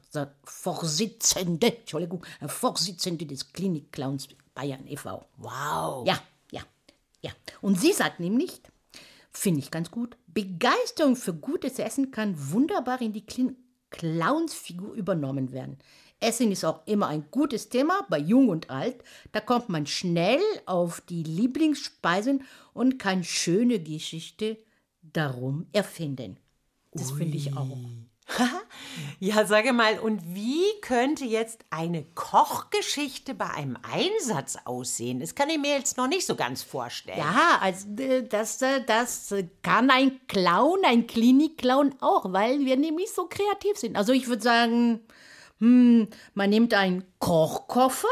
Vorsitzende, 0.44 1.78
Entschuldigung, 1.78 2.24
äh, 2.42 2.48
Vorsitzende 2.48 3.26
des 3.26 3.52
Klinikclowns 3.52 4.28
Bayern 4.54 4.88
e.V. 4.88 5.26
wow. 5.38 6.08
Ja, 6.08 6.20
ja, 6.52 6.62
ja. 7.22 7.32
Und 7.62 7.80
sie 7.80 7.92
sagt 7.92 8.20
nämlich, 8.20 8.62
finde 9.32 9.60
ich 9.60 9.70
ganz 9.70 9.92
gut, 9.92 10.18
Begeisterung 10.28 11.16
für 11.16 11.34
gutes 11.34 11.78
Essen 11.78 12.12
kann 12.12 12.36
wunderbar 12.52 13.02
in 13.02 13.14
die 13.14 13.26
Klin 13.26 13.58
Clownsfigur 13.92 14.94
übernommen 14.94 15.52
werden. 15.52 15.78
Essen 16.20 16.52
ist 16.52 16.64
auch 16.64 16.86
immer 16.86 17.08
ein 17.08 17.26
gutes 17.32 17.70
Thema, 17.70 18.06
bei 18.10 18.18
Jung 18.18 18.50
und 18.50 18.70
Alt. 18.70 19.04
Da 19.32 19.42
kommt 19.42 19.70
man 19.70 19.86
schnell 19.86 20.42
auf 20.66 21.02
die 21.02 21.24
Lieblingsspeisen 21.24 22.44
und 22.74 23.00
kann 23.00 23.24
schöne 23.24 23.80
Geschichte 23.80 24.58
darum 25.02 25.68
erfinden. 25.72 26.38
Das 26.94 27.12
finde 27.12 27.38
ich 27.38 27.56
auch. 27.56 27.78
Ja, 29.20 29.46
sage 29.46 29.72
mal, 29.72 30.00
und 30.00 30.22
wie 30.34 30.66
könnte 30.82 31.26
jetzt 31.26 31.64
eine 31.70 32.04
Kochgeschichte 32.16 33.34
bei 33.34 33.50
einem 33.50 33.78
Einsatz 33.84 34.58
aussehen? 34.66 35.20
Das 35.20 35.36
kann 35.36 35.50
ich 35.50 35.60
mir 35.60 35.78
jetzt 35.78 35.98
noch 35.98 36.08
nicht 36.08 36.26
so 36.26 36.36
ganz 36.36 36.64
vorstellen. 36.64 37.20
Ja, 37.20 37.60
also 37.62 37.88
das, 38.30 38.58
das 38.58 39.34
kann 39.62 39.90
ein 39.90 40.20
Clown, 40.28 40.80
ein 40.86 41.08
Klinik-Clown 41.08 41.96
auch, 42.02 42.32
weil 42.34 42.66
wir 42.66 42.78
nämlich 42.78 43.12
so 43.12 43.28
kreativ 43.28 43.78
sind. 43.78 43.96
Also 43.96 44.12
ich 44.12 44.28
würde 44.28 44.42
sagen, 44.42 45.02
hm, 45.60 46.08
man 46.34 46.50
nimmt 46.50 46.74
einen 46.74 47.04
Kochkoffer 47.20 48.08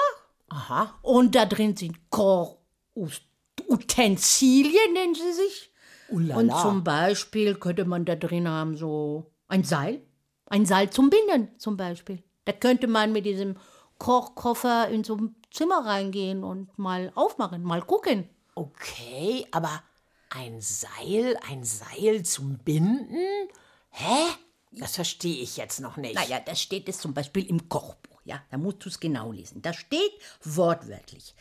Aha. 0.54 0.94
Und 1.02 1.36
da 1.36 1.46
drin 1.46 1.76
sind 1.76 1.98
Kochutensilien, 2.12 4.94
nennen 4.94 5.16
sie 5.16 5.34
sich. 5.34 5.74
Ulala. 6.10 6.40
Und 6.40 6.52
zum 6.52 6.84
Beispiel 6.84 7.56
könnte 7.56 7.86
man 7.86 8.06
da 8.06 8.16
drin 8.16 8.48
haben 8.48 8.78
so 8.78 9.32
ein 9.48 9.64
Seil. 9.64 10.04
Ein 10.46 10.68
Seil 10.68 10.92
zum 10.92 11.10
Binden 11.10 11.50
zum 11.58 11.76
Beispiel. 11.76 12.22
Da 12.46 12.52
könnte 12.52 12.86
man 12.88 13.14
mit 13.14 13.26
diesem 13.26 13.56
Kochkoffer 13.98 14.90
in 14.90 15.04
so 15.04 15.16
ein 15.16 15.36
Zimmer 15.50 15.84
reingehen 15.86 16.44
und 16.44 16.78
mal 16.78 17.12
aufmachen, 17.16 17.64
mal 17.64 17.82
gucken. 17.82 18.30
Okay, 18.54 19.48
aber 19.52 19.82
ein 20.30 20.62
Seil, 20.62 21.36
ein 21.50 21.64
Seil 21.64 22.22
zum 22.24 22.60
Binden? 22.60 23.50
Hä? 23.90 24.36
Das 24.78 24.96
verstehe 24.96 25.42
ich 25.42 25.58
jetzt 25.58 25.80
noch 25.80 25.98
nicht. 25.98 26.16
Naja, 26.16 26.40
da 26.40 26.56
steht 26.56 26.90
es 26.90 26.98
zum 27.00 27.14
Beispiel 27.14 27.48
im 27.50 27.70
Kochbuch. 27.70 28.22
Ja, 28.26 28.42
da 28.52 28.58
musst 28.58 28.84
du 28.86 28.90
es 28.90 29.00
genau 29.00 29.32
lesen. 29.32 29.62
Da 29.62 29.74
steht 29.74 30.12
wortwörtlich, 30.44 31.36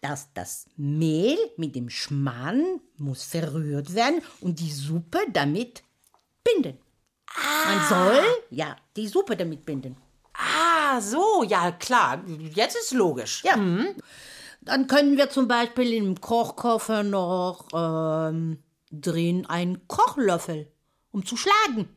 dass 0.00 0.32
das 0.32 0.66
Mehl 0.76 1.36
mit 1.56 1.74
dem 1.74 1.90
Schmarrn 1.90 2.80
muss 2.96 3.24
verrührt 3.24 3.94
werden 3.94 4.22
und 4.40 4.60
die 4.60 4.70
Suppe 4.70 5.18
damit 5.32 5.82
binden. 6.44 6.78
Man 7.66 7.88
soll, 7.88 8.24
ja, 8.50 8.76
die 8.96 9.06
Suppe 9.06 9.36
damit 9.36 9.66
binden. 9.66 9.96
Ah, 10.32 11.00
so, 11.00 11.42
ja, 11.42 11.72
klar. 11.72 12.22
Jetzt 12.54 12.76
ist 12.76 12.92
logisch. 12.92 13.42
Ja. 13.44 13.56
Dann 14.60 14.86
können 14.86 15.16
wir 15.16 15.30
zum 15.30 15.48
Beispiel 15.48 15.92
im 15.92 16.20
Kochkoffer 16.20 17.02
noch 17.02 17.66
ähm, 17.74 18.62
drin 18.90 19.46
einen 19.46 19.86
Kochlöffel, 19.88 20.70
um 21.10 21.26
zu 21.26 21.36
schlagen. 21.36 21.88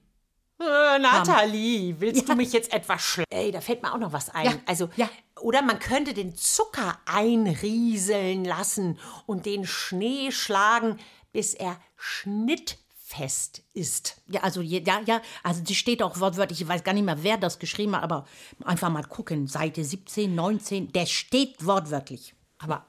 Äh, 0.61 0.99
Nathalie, 0.99 1.95
willst 1.99 2.29
du 2.29 2.35
mich 2.35 2.53
jetzt 2.53 2.71
etwas 2.71 3.01
schl... 3.01 3.23
Ey, 3.29 3.51
da 3.51 3.61
fällt 3.61 3.81
mir 3.81 3.93
auch 3.93 3.97
noch 3.97 4.13
was 4.13 4.29
ein. 4.29 4.45
Ja, 4.45 4.53
Also, 4.65 4.89
ja. 4.95 5.09
oder 5.39 5.61
man 5.61 5.79
könnte 5.79 6.13
den 6.13 6.35
Zucker 6.35 6.99
einrieseln 7.05 8.45
lassen 8.45 8.99
und 9.25 9.45
den 9.45 9.65
Schnee 9.65 10.31
schlagen, 10.31 10.99
bis 11.31 11.53
er 11.55 11.77
schnittfest 11.97 13.63
ist. 13.73 14.21
Ja, 14.27 14.41
also 14.41 14.61
ja, 14.61 15.01
ja, 15.05 15.21
also 15.43 15.61
die 15.63 15.75
steht 15.75 16.03
auch 16.03 16.19
wortwörtlich, 16.19 16.61
ich 16.61 16.67
weiß 16.67 16.83
gar 16.83 16.93
nicht 16.93 17.05
mehr, 17.05 17.23
wer 17.23 17.37
das 17.37 17.57
geschrieben 17.57 17.95
hat, 17.95 18.03
aber 18.03 18.27
einfach 18.63 18.89
mal 18.89 19.03
gucken, 19.03 19.47
Seite 19.47 19.83
17, 19.83 20.33
19, 20.35 20.91
der 20.91 21.07
steht 21.07 21.65
wortwörtlich. 21.65 22.35
Aber 22.59 22.85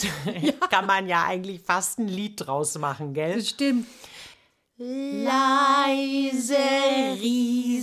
kann 0.70 0.86
man 0.86 1.08
ja 1.08 1.24
eigentlich 1.24 1.60
fast 1.60 1.98
ein 1.98 2.08
Lied 2.08 2.46
draus 2.46 2.78
machen, 2.78 3.12
gell? 3.12 3.42
Stimmt. 3.44 3.86
Leise 4.78 5.26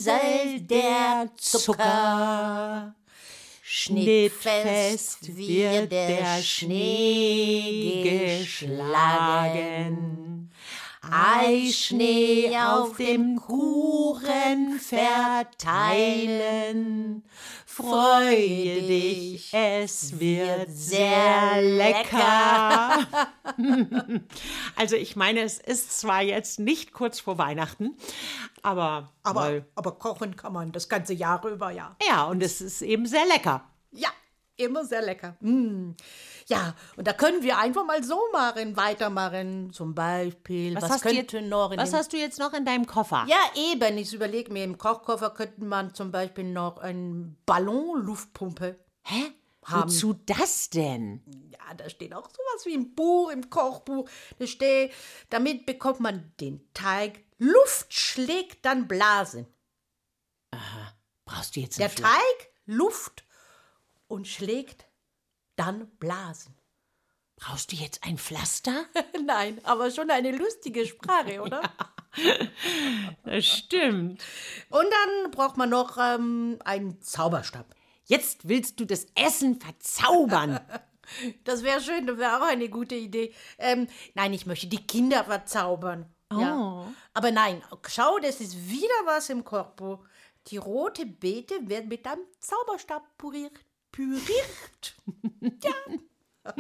rieselt 0.08 0.70
der 0.70 1.30
Zucker, 1.38 2.94
schnittfest 3.62 5.36
wird 5.36 5.92
der 5.92 6.42
Schnee 6.42 8.02
geschlagen. 8.40 9.84
Eischnee 11.12 12.56
auf 12.58 12.98
dem 12.98 13.36
Kuchen 13.36 14.80
verteilen. 14.80 15.64
Freue 17.66 18.82
dich, 18.84 19.52
Es 19.52 20.20
wird 20.20 20.70
sehr 20.70 21.62
lecker. 21.62 23.00
also 24.76 24.96
ich 24.96 25.16
meine, 25.16 25.42
es 25.42 25.60
ist 25.60 26.00
zwar 26.00 26.22
jetzt 26.22 26.60
nicht 26.60 26.94
kurz 26.94 27.20
vor 27.20 27.38
Weihnachten, 27.38 27.98
aber, 28.62 29.12
Aber, 29.24 29.66
aber 29.76 29.92
kochen 29.94 30.36
kann 30.36 30.54
man 30.54 30.72
das 30.72 30.88
ganze 30.88 31.14
Jahr 31.14 31.44
über, 31.46 31.72
ja. 31.72 31.96
ja, 32.08 32.26
und 32.26 32.44
es 32.44 32.62
ist 32.62 32.82
eben 32.82 33.08
sehr 33.08 33.26
lecker. 33.26 33.64
Ja, 33.92 34.10
immer 34.58 34.86
sehr 34.86 35.02
lecker. 35.02 35.36
Mm. 35.40 35.92
Ja, 36.48 36.76
und 36.96 37.08
da 37.08 37.14
können 37.14 37.42
wir 37.44 37.58
einfach 37.58 37.86
mal 37.86 38.04
so 38.04 38.20
machen, 38.32 38.76
weitermachen. 38.78 39.72
Zum 39.74 39.96
Beispiel, 39.96 40.76
was, 40.76 40.84
hast 40.90 41.06
du 41.06 41.10
könnte 41.10 41.38
jetzt, 41.38 41.48
noch 41.50 41.72
in 41.72 41.80
was 41.80 41.90
dem 41.92 41.98
hast 42.00 42.14
du 42.14 42.18
jetzt 42.18 42.40
noch 42.40 42.54
in 42.54 42.66
deinem 42.66 42.86
Koffer? 42.86 43.26
Ja, 43.28 43.38
eben. 43.56 43.98
Ich 43.98 44.14
überlege 44.14 44.52
mir, 44.52 44.64
im 44.64 44.78
Kochkoffer 44.78 45.30
könnte 45.32 45.64
man 45.64 45.94
zum 45.94 46.12
Beispiel 46.12 46.44
noch 46.44 46.78
einen 46.78 47.38
Ballon-Luftpumpe. 47.46 48.78
Hä? 49.04 49.32
Haben. 49.66 49.84
Wozu 49.90 50.14
das 50.26 50.70
denn? 50.70 51.24
Ja, 51.52 51.74
da 51.76 51.90
steht 51.90 52.14
auch 52.14 52.28
sowas 52.30 52.66
wie 52.66 52.74
im 52.74 52.94
Buch, 52.96 53.30
im 53.32 53.50
Kochbuch. 53.50 54.10
Da 54.38 54.46
steht, 54.46 54.92
damit 55.30 55.66
bekommt 55.66 56.02
man 56.02 56.34
den 56.42 56.68
Teig. 56.74 57.24
Luft 57.38 57.94
schlägt 57.94 58.66
dann 58.66 58.90
Blasen. 58.90 59.48
Brauchst 61.26 61.56
du 61.56 61.62
jetzt 61.62 61.80
Der 61.80 61.90
Fla- 61.90 62.10
Teig, 62.10 62.50
Luft 62.66 63.24
und 64.14 64.28
schlägt 64.28 64.86
dann 65.56 65.90
Blasen. 65.98 66.56
Brauchst 67.36 67.72
du 67.72 67.76
jetzt 67.76 68.04
ein 68.04 68.18
Pflaster? 68.18 68.86
Nein, 69.26 69.60
aber 69.64 69.90
schon 69.92 70.12
eine 70.12 70.32
lustige 70.32 70.86
Sprache, 70.86 71.42
oder? 71.42 71.62
Das 73.24 73.44
stimmt. 73.44 74.24
Und 74.70 74.86
dann 74.86 75.32
braucht 75.32 75.58
man 75.58 75.70
noch 75.72 75.98
ähm, 75.98 76.60
einen 76.64 77.02
Zauberstab. 77.02 77.76
Jetzt 78.06 78.48
willst 78.48 78.80
du 78.80 78.86
das 78.86 79.08
Essen 79.16 79.60
verzaubern. 79.60 80.60
Das 81.44 81.64
wäre 81.64 81.82
schön, 81.82 82.08
das 82.08 82.18
wäre 82.18 82.38
auch 82.38 82.48
eine 82.48 82.70
gute 82.70 82.96
Idee. 82.96 83.34
Ähm, 83.58 83.90
nein, 84.14 84.32
ich 84.32 84.46
möchte 84.46 84.68
die 84.68 84.88
Kinder 84.88 85.26
verzaubern. 85.26 86.06
Ja. 86.32 86.88
Aber 87.14 87.32
nein, 87.32 87.62
schau, 87.90 88.20
das 88.20 88.40
ist 88.40 88.70
wieder 88.70 88.88
was 89.04 89.30
im 89.30 89.44
Kochbuch. 89.44 90.00
Die 90.48 90.56
rote 90.56 91.06
Beete 91.06 91.56
wird 91.68 91.88
mit 91.88 92.08
einem 92.08 92.24
Zauberstab 92.40 93.18
püriert. 93.18 93.52
Püriert. 93.94 94.96
ja. 95.64 96.54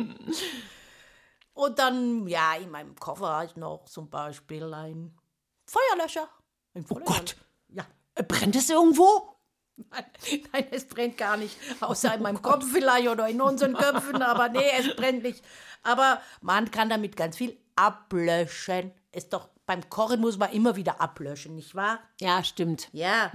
Und 1.54 1.80
dann, 1.80 2.28
ja, 2.28 2.54
in 2.56 2.70
meinem 2.70 2.96
Koffer 2.96 3.28
habe 3.28 3.46
ich 3.46 3.56
noch 3.58 3.86
zum 3.86 4.10
Beispiel 4.10 4.74
ein 4.74 5.18
Feuerlöscher. 5.66 6.30
Ein 6.75 6.86
Oh 6.90 7.00
Gott. 7.04 7.36
Ja. 7.70 7.86
Brennt 8.28 8.56
es 8.56 8.70
irgendwo? 8.70 9.36
Nein, 9.75 10.06
nein, 10.54 10.68
es 10.72 10.88
brennt 10.88 11.18
gar 11.18 11.36
nicht. 11.36 11.58
Außer 11.82 12.13
in 12.13 12.22
meinem 12.22 12.42
Kopf 12.42 12.66
vielleicht 12.72 13.08
oder 13.08 13.28
in 13.28 13.42
unseren 13.42 13.74
Köpfen, 13.74 14.22
aber 14.22 14.50
nee, 14.50 14.70
es 14.78 14.96
brennt 14.96 15.24
nicht. 15.24 15.44
Aber 15.82 16.22
man 16.42 16.70
kann 16.70 16.90
damit 16.90 17.18
ganz 17.18 17.36
viel 17.38 17.58
ablöschen. 17.75 18.92
Ist 19.12 19.34
doch, 19.34 19.50
beim 19.66 19.90
Kochen 19.90 20.22
muss 20.22 20.38
man 20.38 20.52
immer 20.52 20.75
wieder 20.75 21.02
ablöschen, 21.02 21.56
nicht 21.56 21.74
wahr? 21.74 22.00
Ja, 22.22 22.44
stimmt. 22.44 22.90
Ja. 22.92 23.32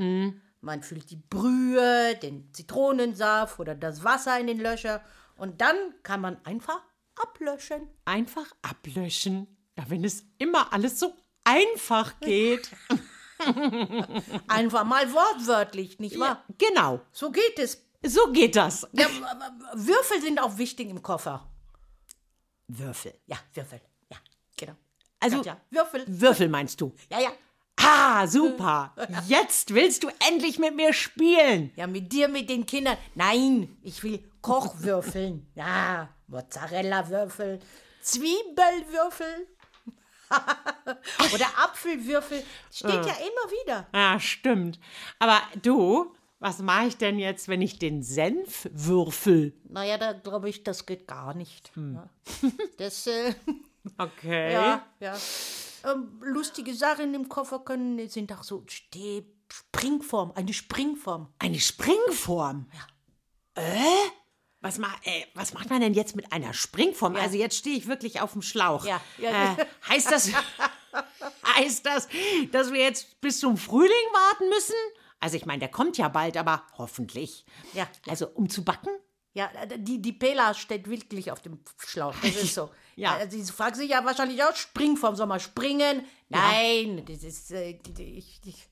Man 0.60 0.82
füllt 0.82 1.10
die 1.10 1.16
Brühe, 1.16 2.16
den 2.16 2.52
Zitronensaft 2.52 3.60
oder 3.60 3.74
das 3.74 4.02
Wasser 4.02 4.38
in 4.40 4.48
den 4.48 4.58
Löcher 4.58 5.02
und 5.36 5.60
dann 5.60 5.76
kann 6.02 6.20
man 6.20 6.44
einfach 6.44 6.80
ablöschen. 7.16 7.88
Einfach 8.04 8.46
ablöschen. 8.62 9.46
Ja, 9.76 9.84
wenn 9.88 10.04
es 10.04 10.24
immer 10.38 10.72
alles 10.72 10.98
so 10.98 11.14
einfach 11.44 12.18
geht. 12.20 12.70
Einfach 14.48 14.82
mal 14.84 15.12
wortwörtlich, 15.12 16.00
nicht 16.00 16.18
wahr? 16.18 16.44
Genau. 16.58 17.00
So 17.12 17.30
geht 17.30 17.58
es. 17.58 17.86
So 18.04 18.32
geht 18.32 18.56
das. 18.56 18.86
Ja, 18.92 19.06
Würfel 19.74 20.20
sind 20.20 20.40
auch 20.40 20.58
wichtig 20.58 20.88
im 20.90 21.02
Koffer. 21.02 21.48
Würfel. 22.66 23.14
Ja, 23.26 23.38
Würfel. 23.54 23.80
Ja, 24.10 24.16
genau. 24.56 24.74
Also, 25.20 25.42
ja, 25.42 25.60
Würfel. 25.70 26.04
Würfel 26.06 26.48
meinst 26.48 26.80
du? 26.80 26.92
Ja, 27.10 27.20
ja. 27.20 27.30
Ah, 27.80 28.26
super. 28.26 28.92
Jetzt 29.26 29.73
willst 29.75 30.02
du 30.02 30.08
endlich 30.28 30.58
mit 30.58 30.75
mir 30.75 30.92
spielen. 30.92 31.70
Ja, 31.76 31.87
mit 31.87 32.12
dir, 32.12 32.28
mit 32.28 32.50
den 32.50 32.66
Kindern. 32.66 32.97
Nein, 33.14 33.76
ich 33.82 34.02
will 34.02 34.23
Kochwürfeln. 34.40 35.47
Ja, 35.54 36.08
Mozzarella-Würfel, 36.28 37.61
Zwiebelwürfel 38.02 39.47
oder 41.35 41.47
Apfelwürfel. 41.64 42.42
Steht 42.73 42.90
ja 42.90 43.00
immer 43.00 43.50
wieder. 43.64 43.87
Ah, 43.92 44.18
stimmt. 44.20 44.78
Aber 45.18 45.40
du, 45.62 46.14
was 46.38 46.58
mache 46.61 46.87
ich 46.88 46.97
denn 46.97 47.18
jetzt, 47.18 47.49
wenn 47.49 47.62
ich 47.62 47.78
den 47.78 48.02
Senf 48.02 48.68
würfel? 48.73 49.54
Naja, 49.68 49.97
da 49.99 50.12
glaube 50.12 50.49
ich, 50.50 50.64
das 50.64 50.85
geht 50.87 51.06
gar 51.06 51.35
nicht. 51.35 51.73
Ja. 51.76 52.08
Das, 52.76 53.06
äh, 53.06 53.35
Okay. 53.99 54.52
ja, 54.52 54.85
ja. 55.00 55.16
Ähm, 55.85 56.20
lustige 56.20 56.75
Sachen 56.75 57.14
im 57.14 57.28
Koffer 57.28 57.61
können, 57.61 58.08
sind 58.08 58.32
auch 58.32 58.42
so 58.42 58.64
Steh 58.66 59.25
Springform, 59.52 60.32
eine 60.35 60.52
Springform. 60.52 61.32
Eine 61.38 61.58
Springform. 61.58 62.66
Ja. 62.73 63.62
Äh? 63.62 64.11
Was, 64.61 64.78
ma 64.78 64.88
äh, 65.04 65.25
was 65.35 65.54
macht 65.54 65.70
man 65.70 65.80
denn 65.80 65.94
jetzt 65.94 66.16
mit 66.16 66.32
einer 66.32 66.52
Springform? 66.52 67.14
Also 67.16 67.37
jetzt 67.37 67.56
stehe 67.56 67.76
ich 67.76 67.87
wirklich 67.87 68.20
auf 68.20 68.32
dem 68.32 68.42
Schlauch. 68.42 68.85
Ja, 68.85 69.00
ja. 69.18 69.52
Äh, 69.54 69.66
heißt 69.88 70.11
das, 70.11 70.32
heißt 71.56 71.87
das, 71.87 72.08
dass 72.50 72.73
wir 72.73 72.80
jetzt 72.80 73.20
bis 73.20 73.38
zum 73.38 73.56
Frühling 73.56 73.90
warten 74.12 74.49
müssen? 74.49 74.75
Also 75.20 75.37
ich 75.37 75.47
meine, 75.47 75.61
der 75.61 75.68
kommt 75.68 75.97
ja 75.97 76.08
bald, 76.08 76.37
aber 76.37 76.64
hoffentlich. 76.76 77.44
Ja. 77.73 77.88
Also 78.08 78.28
um 78.28 78.49
zu 78.49 78.64
backen? 78.64 78.90
Ja, 79.38 79.50
die, 79.76 80.02
die 80.02 80.12
Pela 80.12 80.52
steht 80.54 80.88
wirklich 80.90 81.30
auf 81.33 81.40
dem 81.40 81.59
Schlauch. 81.78 82.14
Das 82.23 82.37
ist 82.37 82.54
so. 82.59 82.71
Ja. 82.97 83.14
Also, 83.14 83.38
Sie 83.40 83.52
fragt 83.52 83.76
sich 83.76 83.90
ja 83.90 84.04
wahrscheinlich 84.04 84.42
auch, 84.42 84.54
Springform, 84.54 85.14
soll 85.16 85.26
man 85.28 85.38
springen? 85.40 86.04
Nein, 86.28 87.04
das 87.07 87.23
ist, 87.23 87.52
äh, 87.52 87.78
ich, 87.97 88.40
ich, 88.45 88.68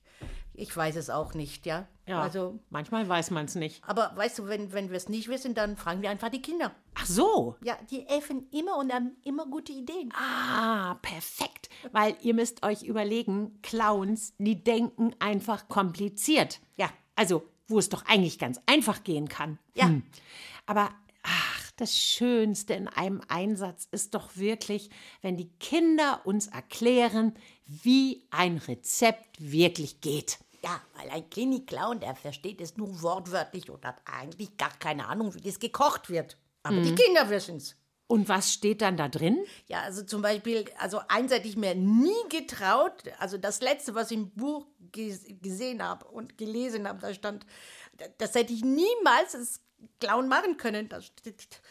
Ich 0.53 0.75
weiß 0.75 0.95
es 0.97 1.09
auch 1.09 1.33
nicht, 1.33 1.65
ja. 1.65 1.87
Ja, 2.07 2.21
Also, 2.21 2.59
manchmal 2.69 3.07
weiß 3.07 3.31
man 3.31 3.45
es 3.45 3.55
nicht. 3.55 3.81
aber 3.85 4.11
weißt 4.15 4.39
du, 4.39 4.47
wenn, 4.47 4.71
wenn 4.73 4.89
wir 4.89 4.97
es 4.97 5.07
nicht 5.09 5.27
wissen, 5.27 5.53
dann 5.53 5.77
fragen 5.77 6.01
wir 6.01 6.09
einfach 6.09 6.29
die 6.29 6.41
Kinder. 6.41 6.73
Ach 6.95 7.05
so. 7.05 7.55
Ja, 7.63 7.77
die 7.91 8.01
helfen 8.07 8.47
immer 8.51 8.77
und 8.77 8.91
haben 8.93 9.11
immer 9.23 9.45
gute 9.45 9.71
Ideen. 9.71 10.11
Ah, 10.13 10.95
perfekt. 11.01 11.69
Weil 11.91 12.17
ihr 12.21 12.33
müsst 12.33 12.63
euch 12.65 12.83
überlegen, 12.83 13.59
Clowns, 13.61 14.33
die 14.39 14.63
denken 14.63 15.15
einfach 15.19 15.67
kompliziert. 15.69 16.59
Ja. 16.77 16.89
Also, 17.15 17.43
wo 17.67 17.77
es 17.79 17.89
doch 17.89 18.05
eigentlich 18.05 18.39
ganz 18.39 18.59
einfach 18.65 19.03
gehen 19.03 19.27
kann. 19.29 19.59
Ja. 19.75 19.85
Hm. 19.87 20.03
Aber, 20.67 20.91
ach, 21.23 21.71
das 21.77 21.97
Schönste 21.97 22.75
in 22.75 22.87
einem 22.87 23.21
Einsatz 23.27 23.87
ist 23.91 24.13
doch 24.13 24.35
wirklich, 24.35 24.91
wenn 25.21 25.37
die 25.37 25.49
Kinder 25.59 26.21
uns 26.25 26.47
erklären, 26.47 27.33
wie 27.65 28.27
ein 28.29 28.57
Rezept 28.57 29.37
wirklich 29.39 30.01
geht. 30.01 30.39
Ja, 30.63 30.81
weil 30.95 31.09
ein 31.09 31.29
Klinik-Clown, 31.29 31.99
der 31.99 32.15
versteht 32.15 32.61
es 32.61 32.77
nur 32.77 33.01
wortwörtlich 33.01 33.69
und 33.69 33.85
hat 33.85 34.01
eigentlich 34.05 34.57
gar 34.57 34.75
keine 34.77 35.07
Ahnung, 35.07 35.33
wie 35.33 35.41
das 35.41 35.59
gekocht 35.59 36.09
wird. 36.09 36.37
Aber 36.63 36.81
die 36.81 36.95
Kinder 36.95 37.29
wissen 37.29 37.57
es. 37.57 37.75
Und 38.07 38.29
was 38.29 38.53
steht 38.53 38.81
dann 38.81 38.95
da 38.95 39.09
drin? 39.09 39.37
Ja, 39.67 39.81
also 39.81 40.01
zum 40.01 40.21
Beispiel, 40.21 40.65
also 40.77 41.01
eins 41.09 41.31
hätte 41.31 41.47
ich 41.47 41.57
mir 41.57 41.75
nie 41.75 42.09
getraut. 42.29 43.03
Also 43.19 43.37
das 43.37 43.61
letzte, 43.61 43.95
was 43.95 44.11
ich 44.11 44.17
im 44.17 44.31
Buch 44.31 44.65
ges 44.91 45.25
gesehen 45.41 45.83
habe 45.83 46.05
und 46.05 46.37
gelesen 46.37 46.87
habe, 46.87 46.99
da 46.99 47.13
stand, 47.13 47.45
das 48.17 48.33
hätte 48.33 48.53
ich 48.53 48.63
niemals 48.63 49.35
als 49.35 49.61
Clown 49.99 50.27
machen 50.27 50.57
können. 50.57 50.89
Da 50.89 51.01
steht, 51.01 51.61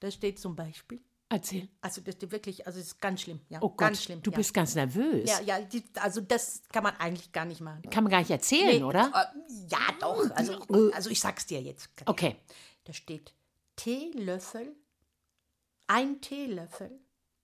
da 0.00 0.10
steht 0.10 0.38
zum 0.38 0.56
Beispiel, 0.56 1.00
Erzähl. 1.28 1.68
also 1.80 2.00
das 2.00 2.16
ist 2.16 2.30
wirklich, 2.30 2.66
also 2.66 2.78
es 2.78 2.86
ist 2.86 3.00
ganz 3.00 3.22
schlimm. 3.22 3.40
Ja, 3.48 3.58
Oh 3.62 3.68
Gott, 3.70 3.78
ganz 3.78 4.02
schlimm. 4.04 4.22
du 4.22 4.30
ja. 4.30 4.36
bist 4.36 4.52
ganz 4.52 4.74
nervös. 4.74 5.28
Ja, 5.28 5.40
ja, 5.40 5.60
die, 5.60 5.82
also 6.00 6.20
das 6.20 6.62
kann 6.72 6.82
man 6.82 6.94
eigentlich 6.96 7.32
gar 7.32 7.44
nicht 7.44 7.60
machen. 7.60 7.82
Kann 7.90 8.04
man 8.04 8.10
gar 8.10 8.18
nicht 8.20 8.30
erzählen, 8.30 8.82
oder? 8.84 9.10
Äh, 9.14 9.52
ja, 9.68 9.78
doch. 10.00 10.30
Also, 10.32 10.58
also 10.92 11.10
ich 11.10 11.20
sag's 11.20 11.46
dir 11.46 11.60
jetzt. 11.60 11.88
Okay. 12.06 12.36
Da 12.84 12.92
steht 12.92 13.32
Teelöffel, 13.76 14.74
ein 15.86 16.20
Teelöffel. 16.20 16.98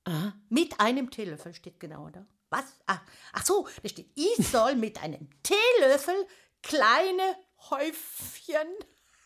Aha. 0.05 0.35
Mit 0.49 0.81
einem 0.81 1.11
Teelöffel 1.11 1.55
steht 1.55 1.79
genau 1.81 2.09
da. 2.11 2.27
Was? 2.51 2.65
Ach, 2.87 3.01
ach 3.33 3.45
so, 3.45 3.69
da 3.83 3.89
steht, 3.89 4.11
ich 4.15 4.47
soll 4.49 4.75
mit 4.75 5.03
einem 5.03 5.29
Teelöffel 5.43 6.15
kleine 6.63 7.37
Häufchen 7.71 8.69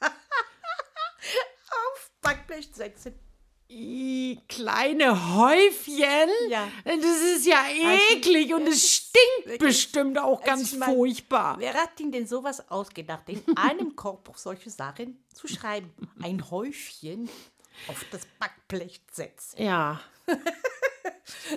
auf 1.70 2.10
Backblech 2.20 2.68
setzen. 2.72 3.18
I, 3.70 4.38
kleine 4.48 5.34
Häufchen? 5.34 6.28
Ja. 6.50 6.68
Das 6.84 7.22
ist 7.22 7.46
ja 7.46 7.64
eklig 7.70 8.52
und 8.52 8.66
es 8.66 8.86
stinkt 8.86 9.60
bestimmt 9.60 10.18
auch 10.18 10.42
ganz 10.42 10.60
Also 10.60 10.74
ich 10.74 10.78
mein, 10.80 10.94
furchtbar. 10.94 11.56
Wer 11.58 11.72
hat 11.72 11.98
ihm 11.98 12.12
denn 12.12 12.26
sowas 12.26 12.68
ausgedacht, 12.68 13.28
in 13.28 13.42
einem 13.56 13.96
Kochbuch 13.96 14.36
solche 14.36 14.68
Sachen 14.68 15.24
zu 15.32 15.48
schreiben? 15.48 15.90
Ein 16.22 16.50
Häufchen 16.50 17.30
auf 17.88 18.04
das 18.10 18.22
Backblech 18.38 19.00
setzen. 19.10 19.62
Ja. 19.62 20.00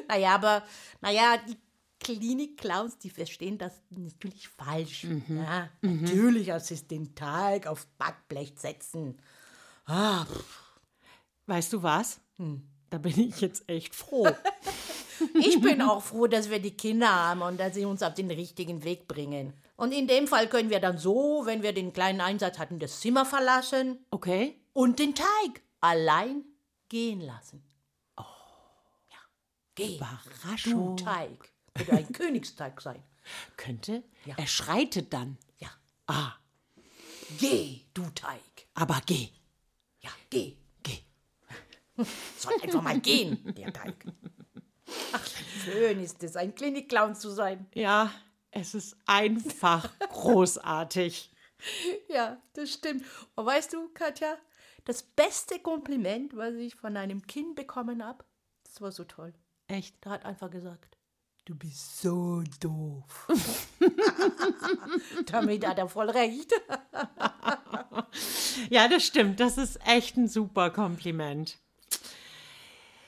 Naja, 0.07 0.35
aber, 0.35 0.63
naja, 1.01 1.37
die 1.37 1.57
Klinik-Clowns, 1.99 2.97
die 2.97 3.09
verstehen 3.09 3.57
das 3.57 3.81
natürlich 3.89 4.47
falsch. 4.47 5.05
Mhm. 5.05 5.37
Ja, 5.43 5.69
natürlich, 5.81 6.49
es 6.49 6.71
ist 6.71 6.91
den 6.91 7.15
Teig 7.15 7.67
auf 7.67 7.87
Backblech 7.97 8.53
setzen. 8.57 9.19
Ah. 9.85 10.25
Weißt 11.47 11.73
du 11.73 11.83
was? 11.83 12.19
Hm. 12.37 12.67
Da 12.89 12.97
bin 12.97 13.19
ich 13.19 13.41
jetzt 13.41 13.67
echt 13.69 13.93
froh. 13.95 14.27
ich 15.41 15.59
bin 15.61 15.81
auch 15.81 16.01
froh, 16.03 16.27
dass 16.27 16.49
wir 16.49 16.59
die 16.59 16.75
Kinder 16.75 17.09
haben 17.13 17.41
und 17.41 17.59
dass 17.59 17.75
sie 17.75 17.85
uns 17.85 18.01
auf 18.03 18.13
den 18.13 18.31
richtigen 18.31 18.83
Weg 18.83 19.07
bringen. 19.07 19.53
Und 19.75 19.91
in 19.91 20.07
dem 20.07 20.27
Fall 20.27 20.47
können 20.47 20.69
wir 20.69 20.79
dann 20.79 20.97
so, 20.97 21.41
wenn 21.45 21.61
wir 21.61 21.73
den 21.73 21.93
kleinen 21.93 22.21
Einsatz 22.21 22.57
hatten, 22.57 22.79
das 22.79 23.01
Zimmer 23.01 23.25
verlassen 23.25 23.99
Okay? 24.11 24.59
und 24.73 24.99
den 24.99 25.13
Teig 25.15 25.61
allein 25.81 26.43
gehen 26.89 27.19
lassen. 27.21 27.63
Oh, 28.17 28.23
ja, 29.11 29.17
geh. 29.75 29.87
Du 29.87 30.05
Überraschung. 30.05 30.97
Teig. 30.97 31.51
Könnte 31.73 31.91
ein 31.93 32.11
Königsteig 32.13 32.79
sein. 32.81 33.03
Könnte? 33.57 34.03
Ja. 34.25 34.35
Er 34.37 34.47
schreitet 34.47 35.11
dann. 35.13 35.37
Ja. 35.57 35.69
Ah, 36.07 36.33
Geh, 37.39 37.81
du 37.93 38.03
Teig. 38.13 38.39
aber 38.75 39.01
geh. 39.05 39.29
Ja, 40.05 40.11
geh. 40.29 40.55
Geh. 40.83 40.99
Soll 42.37 42.53
einfach 42.61 42.83
mal 42.83 42.99
gehen, 42.99 43.55
der 43.55 43.73
Teig. 43.73 44.05
Ach, 45.11 45.27
schön 45.63 45.99
ist 45.99 46.21
es, 46.21 46.35
ein 46.35 46.53
Klinik-Clown 46.53 47.15
zu 47.15 47.31
sein. 47.31 47.65
Ja, 47.73 48.11
es 48.51 48.75
ist 48.75 48.95
einfach 49.07 49.89
großartig. 50.09 51.31
Ja, 52.07 52.39
das 52.53 52.73
stimmt. 52.73 53.03
Und 53.33 53.47
weißt 53.47 53.73
du, 53.73 53.89
Katja, 53.95 54.37
das 54.83 55.01
beste 55.01 55.57
Kompliment, 55.57 56.37
was 56.37 56.53
ich 56.53 56.75
von 56.75 56.97
einem 56.97 57.25
Kind 57.25 57.55
bekommen 57.55 58.05
habe, 58.05 58.23
das 58.63 58.81
war 58.81 58.91
so 58.91 59.05
toll. 59.05 59.33
Echt? 59.67 60.05
Der 60.05 60.11
hat 60.11 60.25
einfach 60.25 60.51
gesagt, 60.51 60.99
du 61.45 61.55
bist 61.55 61.99
so 61.99 62.43
doof. 62.59 63.27
Damit 65.25 65.65
hat 65.65 65.79
er 65.79 65.89
voll 65.89 66.11
recht. 66.11 66.53
Ja, 68.69 68.87
das 68.87 69.05
stimmt. 69.05 69.39
Das 69.39 69.57
ist 69.57 69.79
echt 69.87 70.17
ein 70.17 70.27
super 70.27 70.69
Kompliment. 70.69 71.57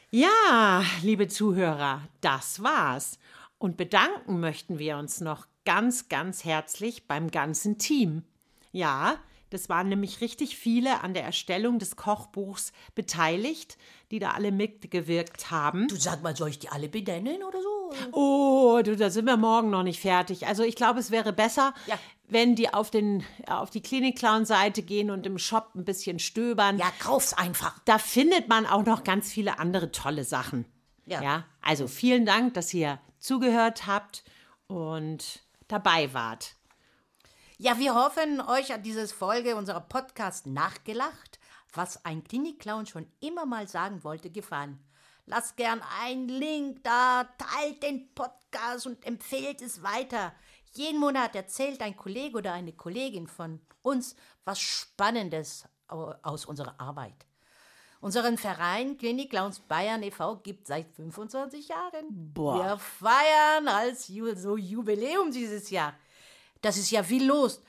Ja, 0.10 0.84
liebe 1.04 1.28
Zuhörer, 1.28 2.02
das 2.22 2.63
war's. 2.63 3.20
Und 3.58 3.76
bedanken 3.76 4.39
möchten 4.39 4.80
wir 4.80 4.98
uns 4.98 5.20
noch 5.20 5.48
ganz, 5.65 6.10
ganz 6.10 6.46
herzlich 6.46 7.08
beim 7.08 7.30
ganzen 7.30 7.78
Team. 7.78 8.24
Ja, 8.72 9.17
das 9.50 9.70
waren 9.70 9.89
nämlich 9.89 10.22
richtig 10.22 10.58
viele 10.58 11.02
an 11.02 11.13
der 11.13 11.24
Erstellung 11.24 11.80
des 11.80 11.96
Kochbuchs 11.96 12.74
beteiligt, 12.96 13.78
die 14.12 14.20
da 14.20 14.32
alle 14.32 14.52
mitgewirkt 14.52 15.52
haben. 15.52 15.88
Du 15.88 15.96
sag 15.96 16.22
mal, 16.22 16.36
soll 16.36 16.50
ich 16.50 16.60
die 16.60 16.70
alle 16.70 16.89
benennen 16.89 17.43
oder 17.43 17.62
so? 17.62 17.93
Oh, 18.12 18.82
du, 18.84 18.96
da 18.98 19.10
sind 19.10 19.26
wir 19.26 19.38
morgen 19.38 19.70
noch 19.70 19.84
nicht 19.84 20.02
fertig. 20.02 20.48
Also 20.48 20.63
ich 20.63 20.76
glaube, 20.76 21.00
es 21.00 21.12
wäre 21.12 21.32
besser, 21.34 21.74
Ja. 21.86 21.98
Wenn 22.28 22.56
die 22.56 22.74
auf, 22.74 22.92
den, 22.92 23.24
auf 23.48 23.70
die 23.70 23.82
Klinik-Clown-Seite 23.82 24.84
gehen 24.84 25.10
und 25.12 25.26
im 25.26 25.38
Shop 25.38 25.72
ein 25.76 25.86
bisschen 25.86 26.20
stöbern. 26.20 26.78
Ja, 26.78 26.92
kauf's 27.00 27.34
einfach. 27.34 27.80
Da 27.86 27.98
findet 27.98 28.50
man 28.50 28.66
auch 28.66 28.86
noch 28.86 29.04
ganz 29.04 29.32
viele 29.32 29.60
andere 29.60 29.92
tolle 29.92 30.24
Sachen. 30.24 30.66
Ja. 31.06 31.22
ja. 31.22 31.46
Also 31.62 31.88
vielen 31.88 32.26
Dank, 32.26 32.54
dass 32.54 32.74
ihr 32.74 33.00
zugehört 33.18 33.88
habt 33.88 34.24
und 34.68 35.42
dabei 35.68 36.13
wart. 36.13 36.56
Ja, 37.58 37.80
wir 37.80 37.96
hoffen, 37.96 38.42
euch 38.42 38.72
hat 38.72 38.86
diese 38.86 39.08
Folge 39.08 39.56
unserer 39.56 39.82
Podcast 39.82 40.46
nachgelacht, 40.46 41.40
was 41.74 42.06
ein 42.06 42.24
Klinik-Clown 42.24 42.86
schon 42.86 43.08
immer 43.20 43.46
mal 43.46 43.68
sagen 43.68 44.04
wollte, 44.04 44.30
gefallen. 44.30 44.80
Lasst 45.26 45.58
gern 45.58 45.82
einen 46.02 46.30
Link 46.30 46.84
da, 46.84 47.28
teilt 47.38 47.84
den 47.84 48.13
Podcast 48.13 48.86
und 48.86 49.06
empfehlt 49.06 49.62
es 49.62 49.82
weiter. 49.82 50.34
Jeden 50.78 51.00
Monat 51.00 51.36
erzählt 51.36 51.82
ein 51.82 51.98
Kollege 51.98 52.38
oder 52.38 52.54
eine 52.54 52.74
Kollegin 52.74 53.28
von 53.28 53.60
uns 53.82 54.16
was 54.46 54.60
Spannendes 54.60 55.66
au- 55.88 56.13
aus 56.22 56.46
unserer 56.46 56.80
Arbeit. 56.80 57.26
Unseren 58.00 58.38
Verein 58.38 58.96
Klinik 58.98 59.32
Clowns 59.32 59.60
Bayern 59.60 60.04
e.V. 60.04 60.38
gibt 60.38 60.68
seit 60.68 60.88
25 60.96 61.68
Jahren. 61.70 62.06
Boah. 62.10 62.63
Wir 62.63 62.78
feiern 62.78 63.68
als 63.68 64.08
Ju 64.08 64.36
so 64.36 64.56
Jubiläum 64.56 65.32
dieses 65.32 65.72
Jahr. 65.72 65.96
Das 66.62 66.78
ist 66.78 66.92
ja 66.92 67.02
viel 67.04 67.26
los, 67.26 67.62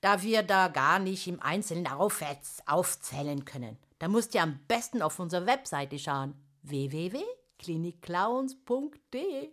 da 0.00 0.22
wir 0.22 0.42
da 0.44 0.68
gar 0.68 0.98
nicht 1.00 1.26
im 1.26 1.42
Einzelnen 1.42 1.88
auf 1.88 2.22
aufzählen 2.66 3.44
können. 3.44 3.76
Da 3.98 4.06
musst 4.08 4.34
ihr 4.34 4.42
am 4.42 4.60
besten 4.68 5.02
auf 5.02 5.18
unsere 5.18 5.46
Webseite 5.46 5.98
schauen. 5.98 6.34
www.klinikclowns.de 6.62 9.50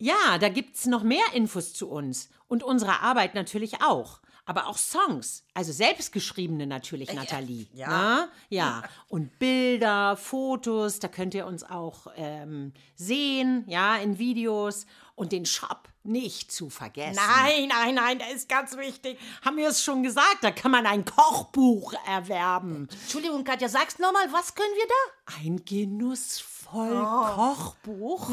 Ja, 0.00 0.38
da 0.38 0.48
gibt's 0.48 0.86
noch 0.86 1.02
mehr 1.02 1.24
Infos 1.34 1.74
zu 1.74 1.88
uns 1.88 2.30
und 2.48 2.62
unserer 2.62 3.02
Arbeit 3.02 3.34
natürlich 3.34 3.82
auch. 3.82 4.20
Aber 4.46 4.66
auch 4.66 4.78
Songs, 4.78 5.44
also 5.54 5.70
selbstgeschriebene 5.70 6.66
natürlich, 6.66 7.12
Nathalie. 7.12 7.68
ja. 7.72 7.86
Na? 7.88 8.28
Ja, 8.48 8.82
und 9.08 9.38
Bilder, 9.38 10.16
Fotos, 10.16 10.98
da 10.98 11.06
könnt 11.06 11.34
ihr 11.34 11.46
uns 11.46 11.62
auch 11.62 12.08
ähm, 12.16 12.72
sehen, 12.96 13.64
ja, 13.68 13.96
in 13.96 14.18
Videos. 14.18 14.86
Und 15.14 15.32
den 15.32 15.44
Shop 15.44 15.90
nicht 16.02 16.50
zu 16.50 16.70
vergessen. 16.70 17.20
Nein, 17.36 17.68
nein, 17.68 17.94
nein, 17.94 18.18
der 18.18 18.30
ist 18.32 18.48
ganz 18.48 18.74
wichtig. 18.78 19.18
Haben 19.44 19.58
wir 19.58 19.68
es 19.68 19.84
schon 19.84 20.02
gesagt, 20.02 20.38
da 20.40 20.50
kann 20.50 20.70
man 20.70 20.86
ein 20.86 21.04
Kochbuch 21.04 21.92
erwerben. 22.08 22.88
Entschuldigung, 23.02 23.44
Katja, 23.44 23.68
sag's 23.68 23.98
nochmal, 23.98 24.32
was 24.32 24.54
können 24.54 24.72
wir 24.74 24.86
da? 24.88 25.34
Ein 25.44 25.62
genussvoll 25.62 27.06
Kochbuch. 27.36 28.30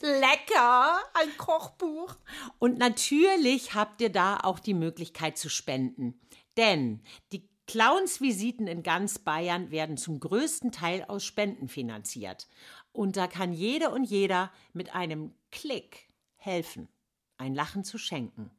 Lecker, 0.00 0.98
ein 1.14 1.36
Kochbuch. 1.36 2.16
Und 2.58 2.78
natürlich 2.78 3.74
habt 3.74 4.00
ihr 4.00 4.10
da 4.10 4.38
auch 4.38 4.58
die 4.58 4.74
Möglichkeit 4.74 5.36
zu 5.36 5.50
spenden. 5.50 6.18
Denn 6.56 7.02
die 7.32 7.48
Clowns-Visiten 7.66 8.66
in 8.66 8.82
ganz 8.82 9.18
Bayern 9.18 9.70
werden 9.70 9.96
zum 9.96 10.20
größten 10.20 10.72
Teil 10.72 11.04
aus 11.04 11.24
Spenden 11.24 11.68
finanziert. 11.68 12.48
Und 12.92 13.16
da 13.16 13.26
kann 13.26 13.52
jede 13.52 13.90
und 13.90 14.04
jeder 14.04 14.52
mit 14.72 14.94
einem 14.94 15.34
Klick 15.50 16.08
helfen. 16.36 16.88
ein 17.38 17.54
Lachen 17.54 17.82
zu 17.82 17.98
schenken. 17.98 18.50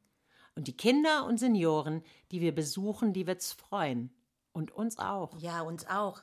Und 0.56 0.68
die 0.68 0.76
Kinder 0.76 1.24
und 1.24 1.38
Senioren, 1.38 2.02
die 2.30 2.40
wir 2.40 2.54
besuchen, 2.54 3.12
die 3.12 3.26
wird's 3.26 3.52
freuen. 3.52 4.14
Und 4.52 4.72
uns 4.72 4.98
auch. 4.98 5.38
Ja, 5.38 5.62
uns 5.62 5.86
auch. 5.86 6.22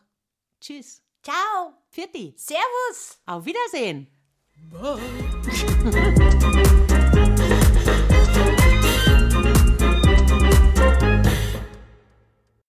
Tschüss. 0.60 1.02
Ciao. 1.24 1.74
Pfiat 1.92 2.14
Servus. 2.38 3.20
Auf 3.26 3.46
Wiedersehen. 3.46 4.08
Bye. 4.70 5.00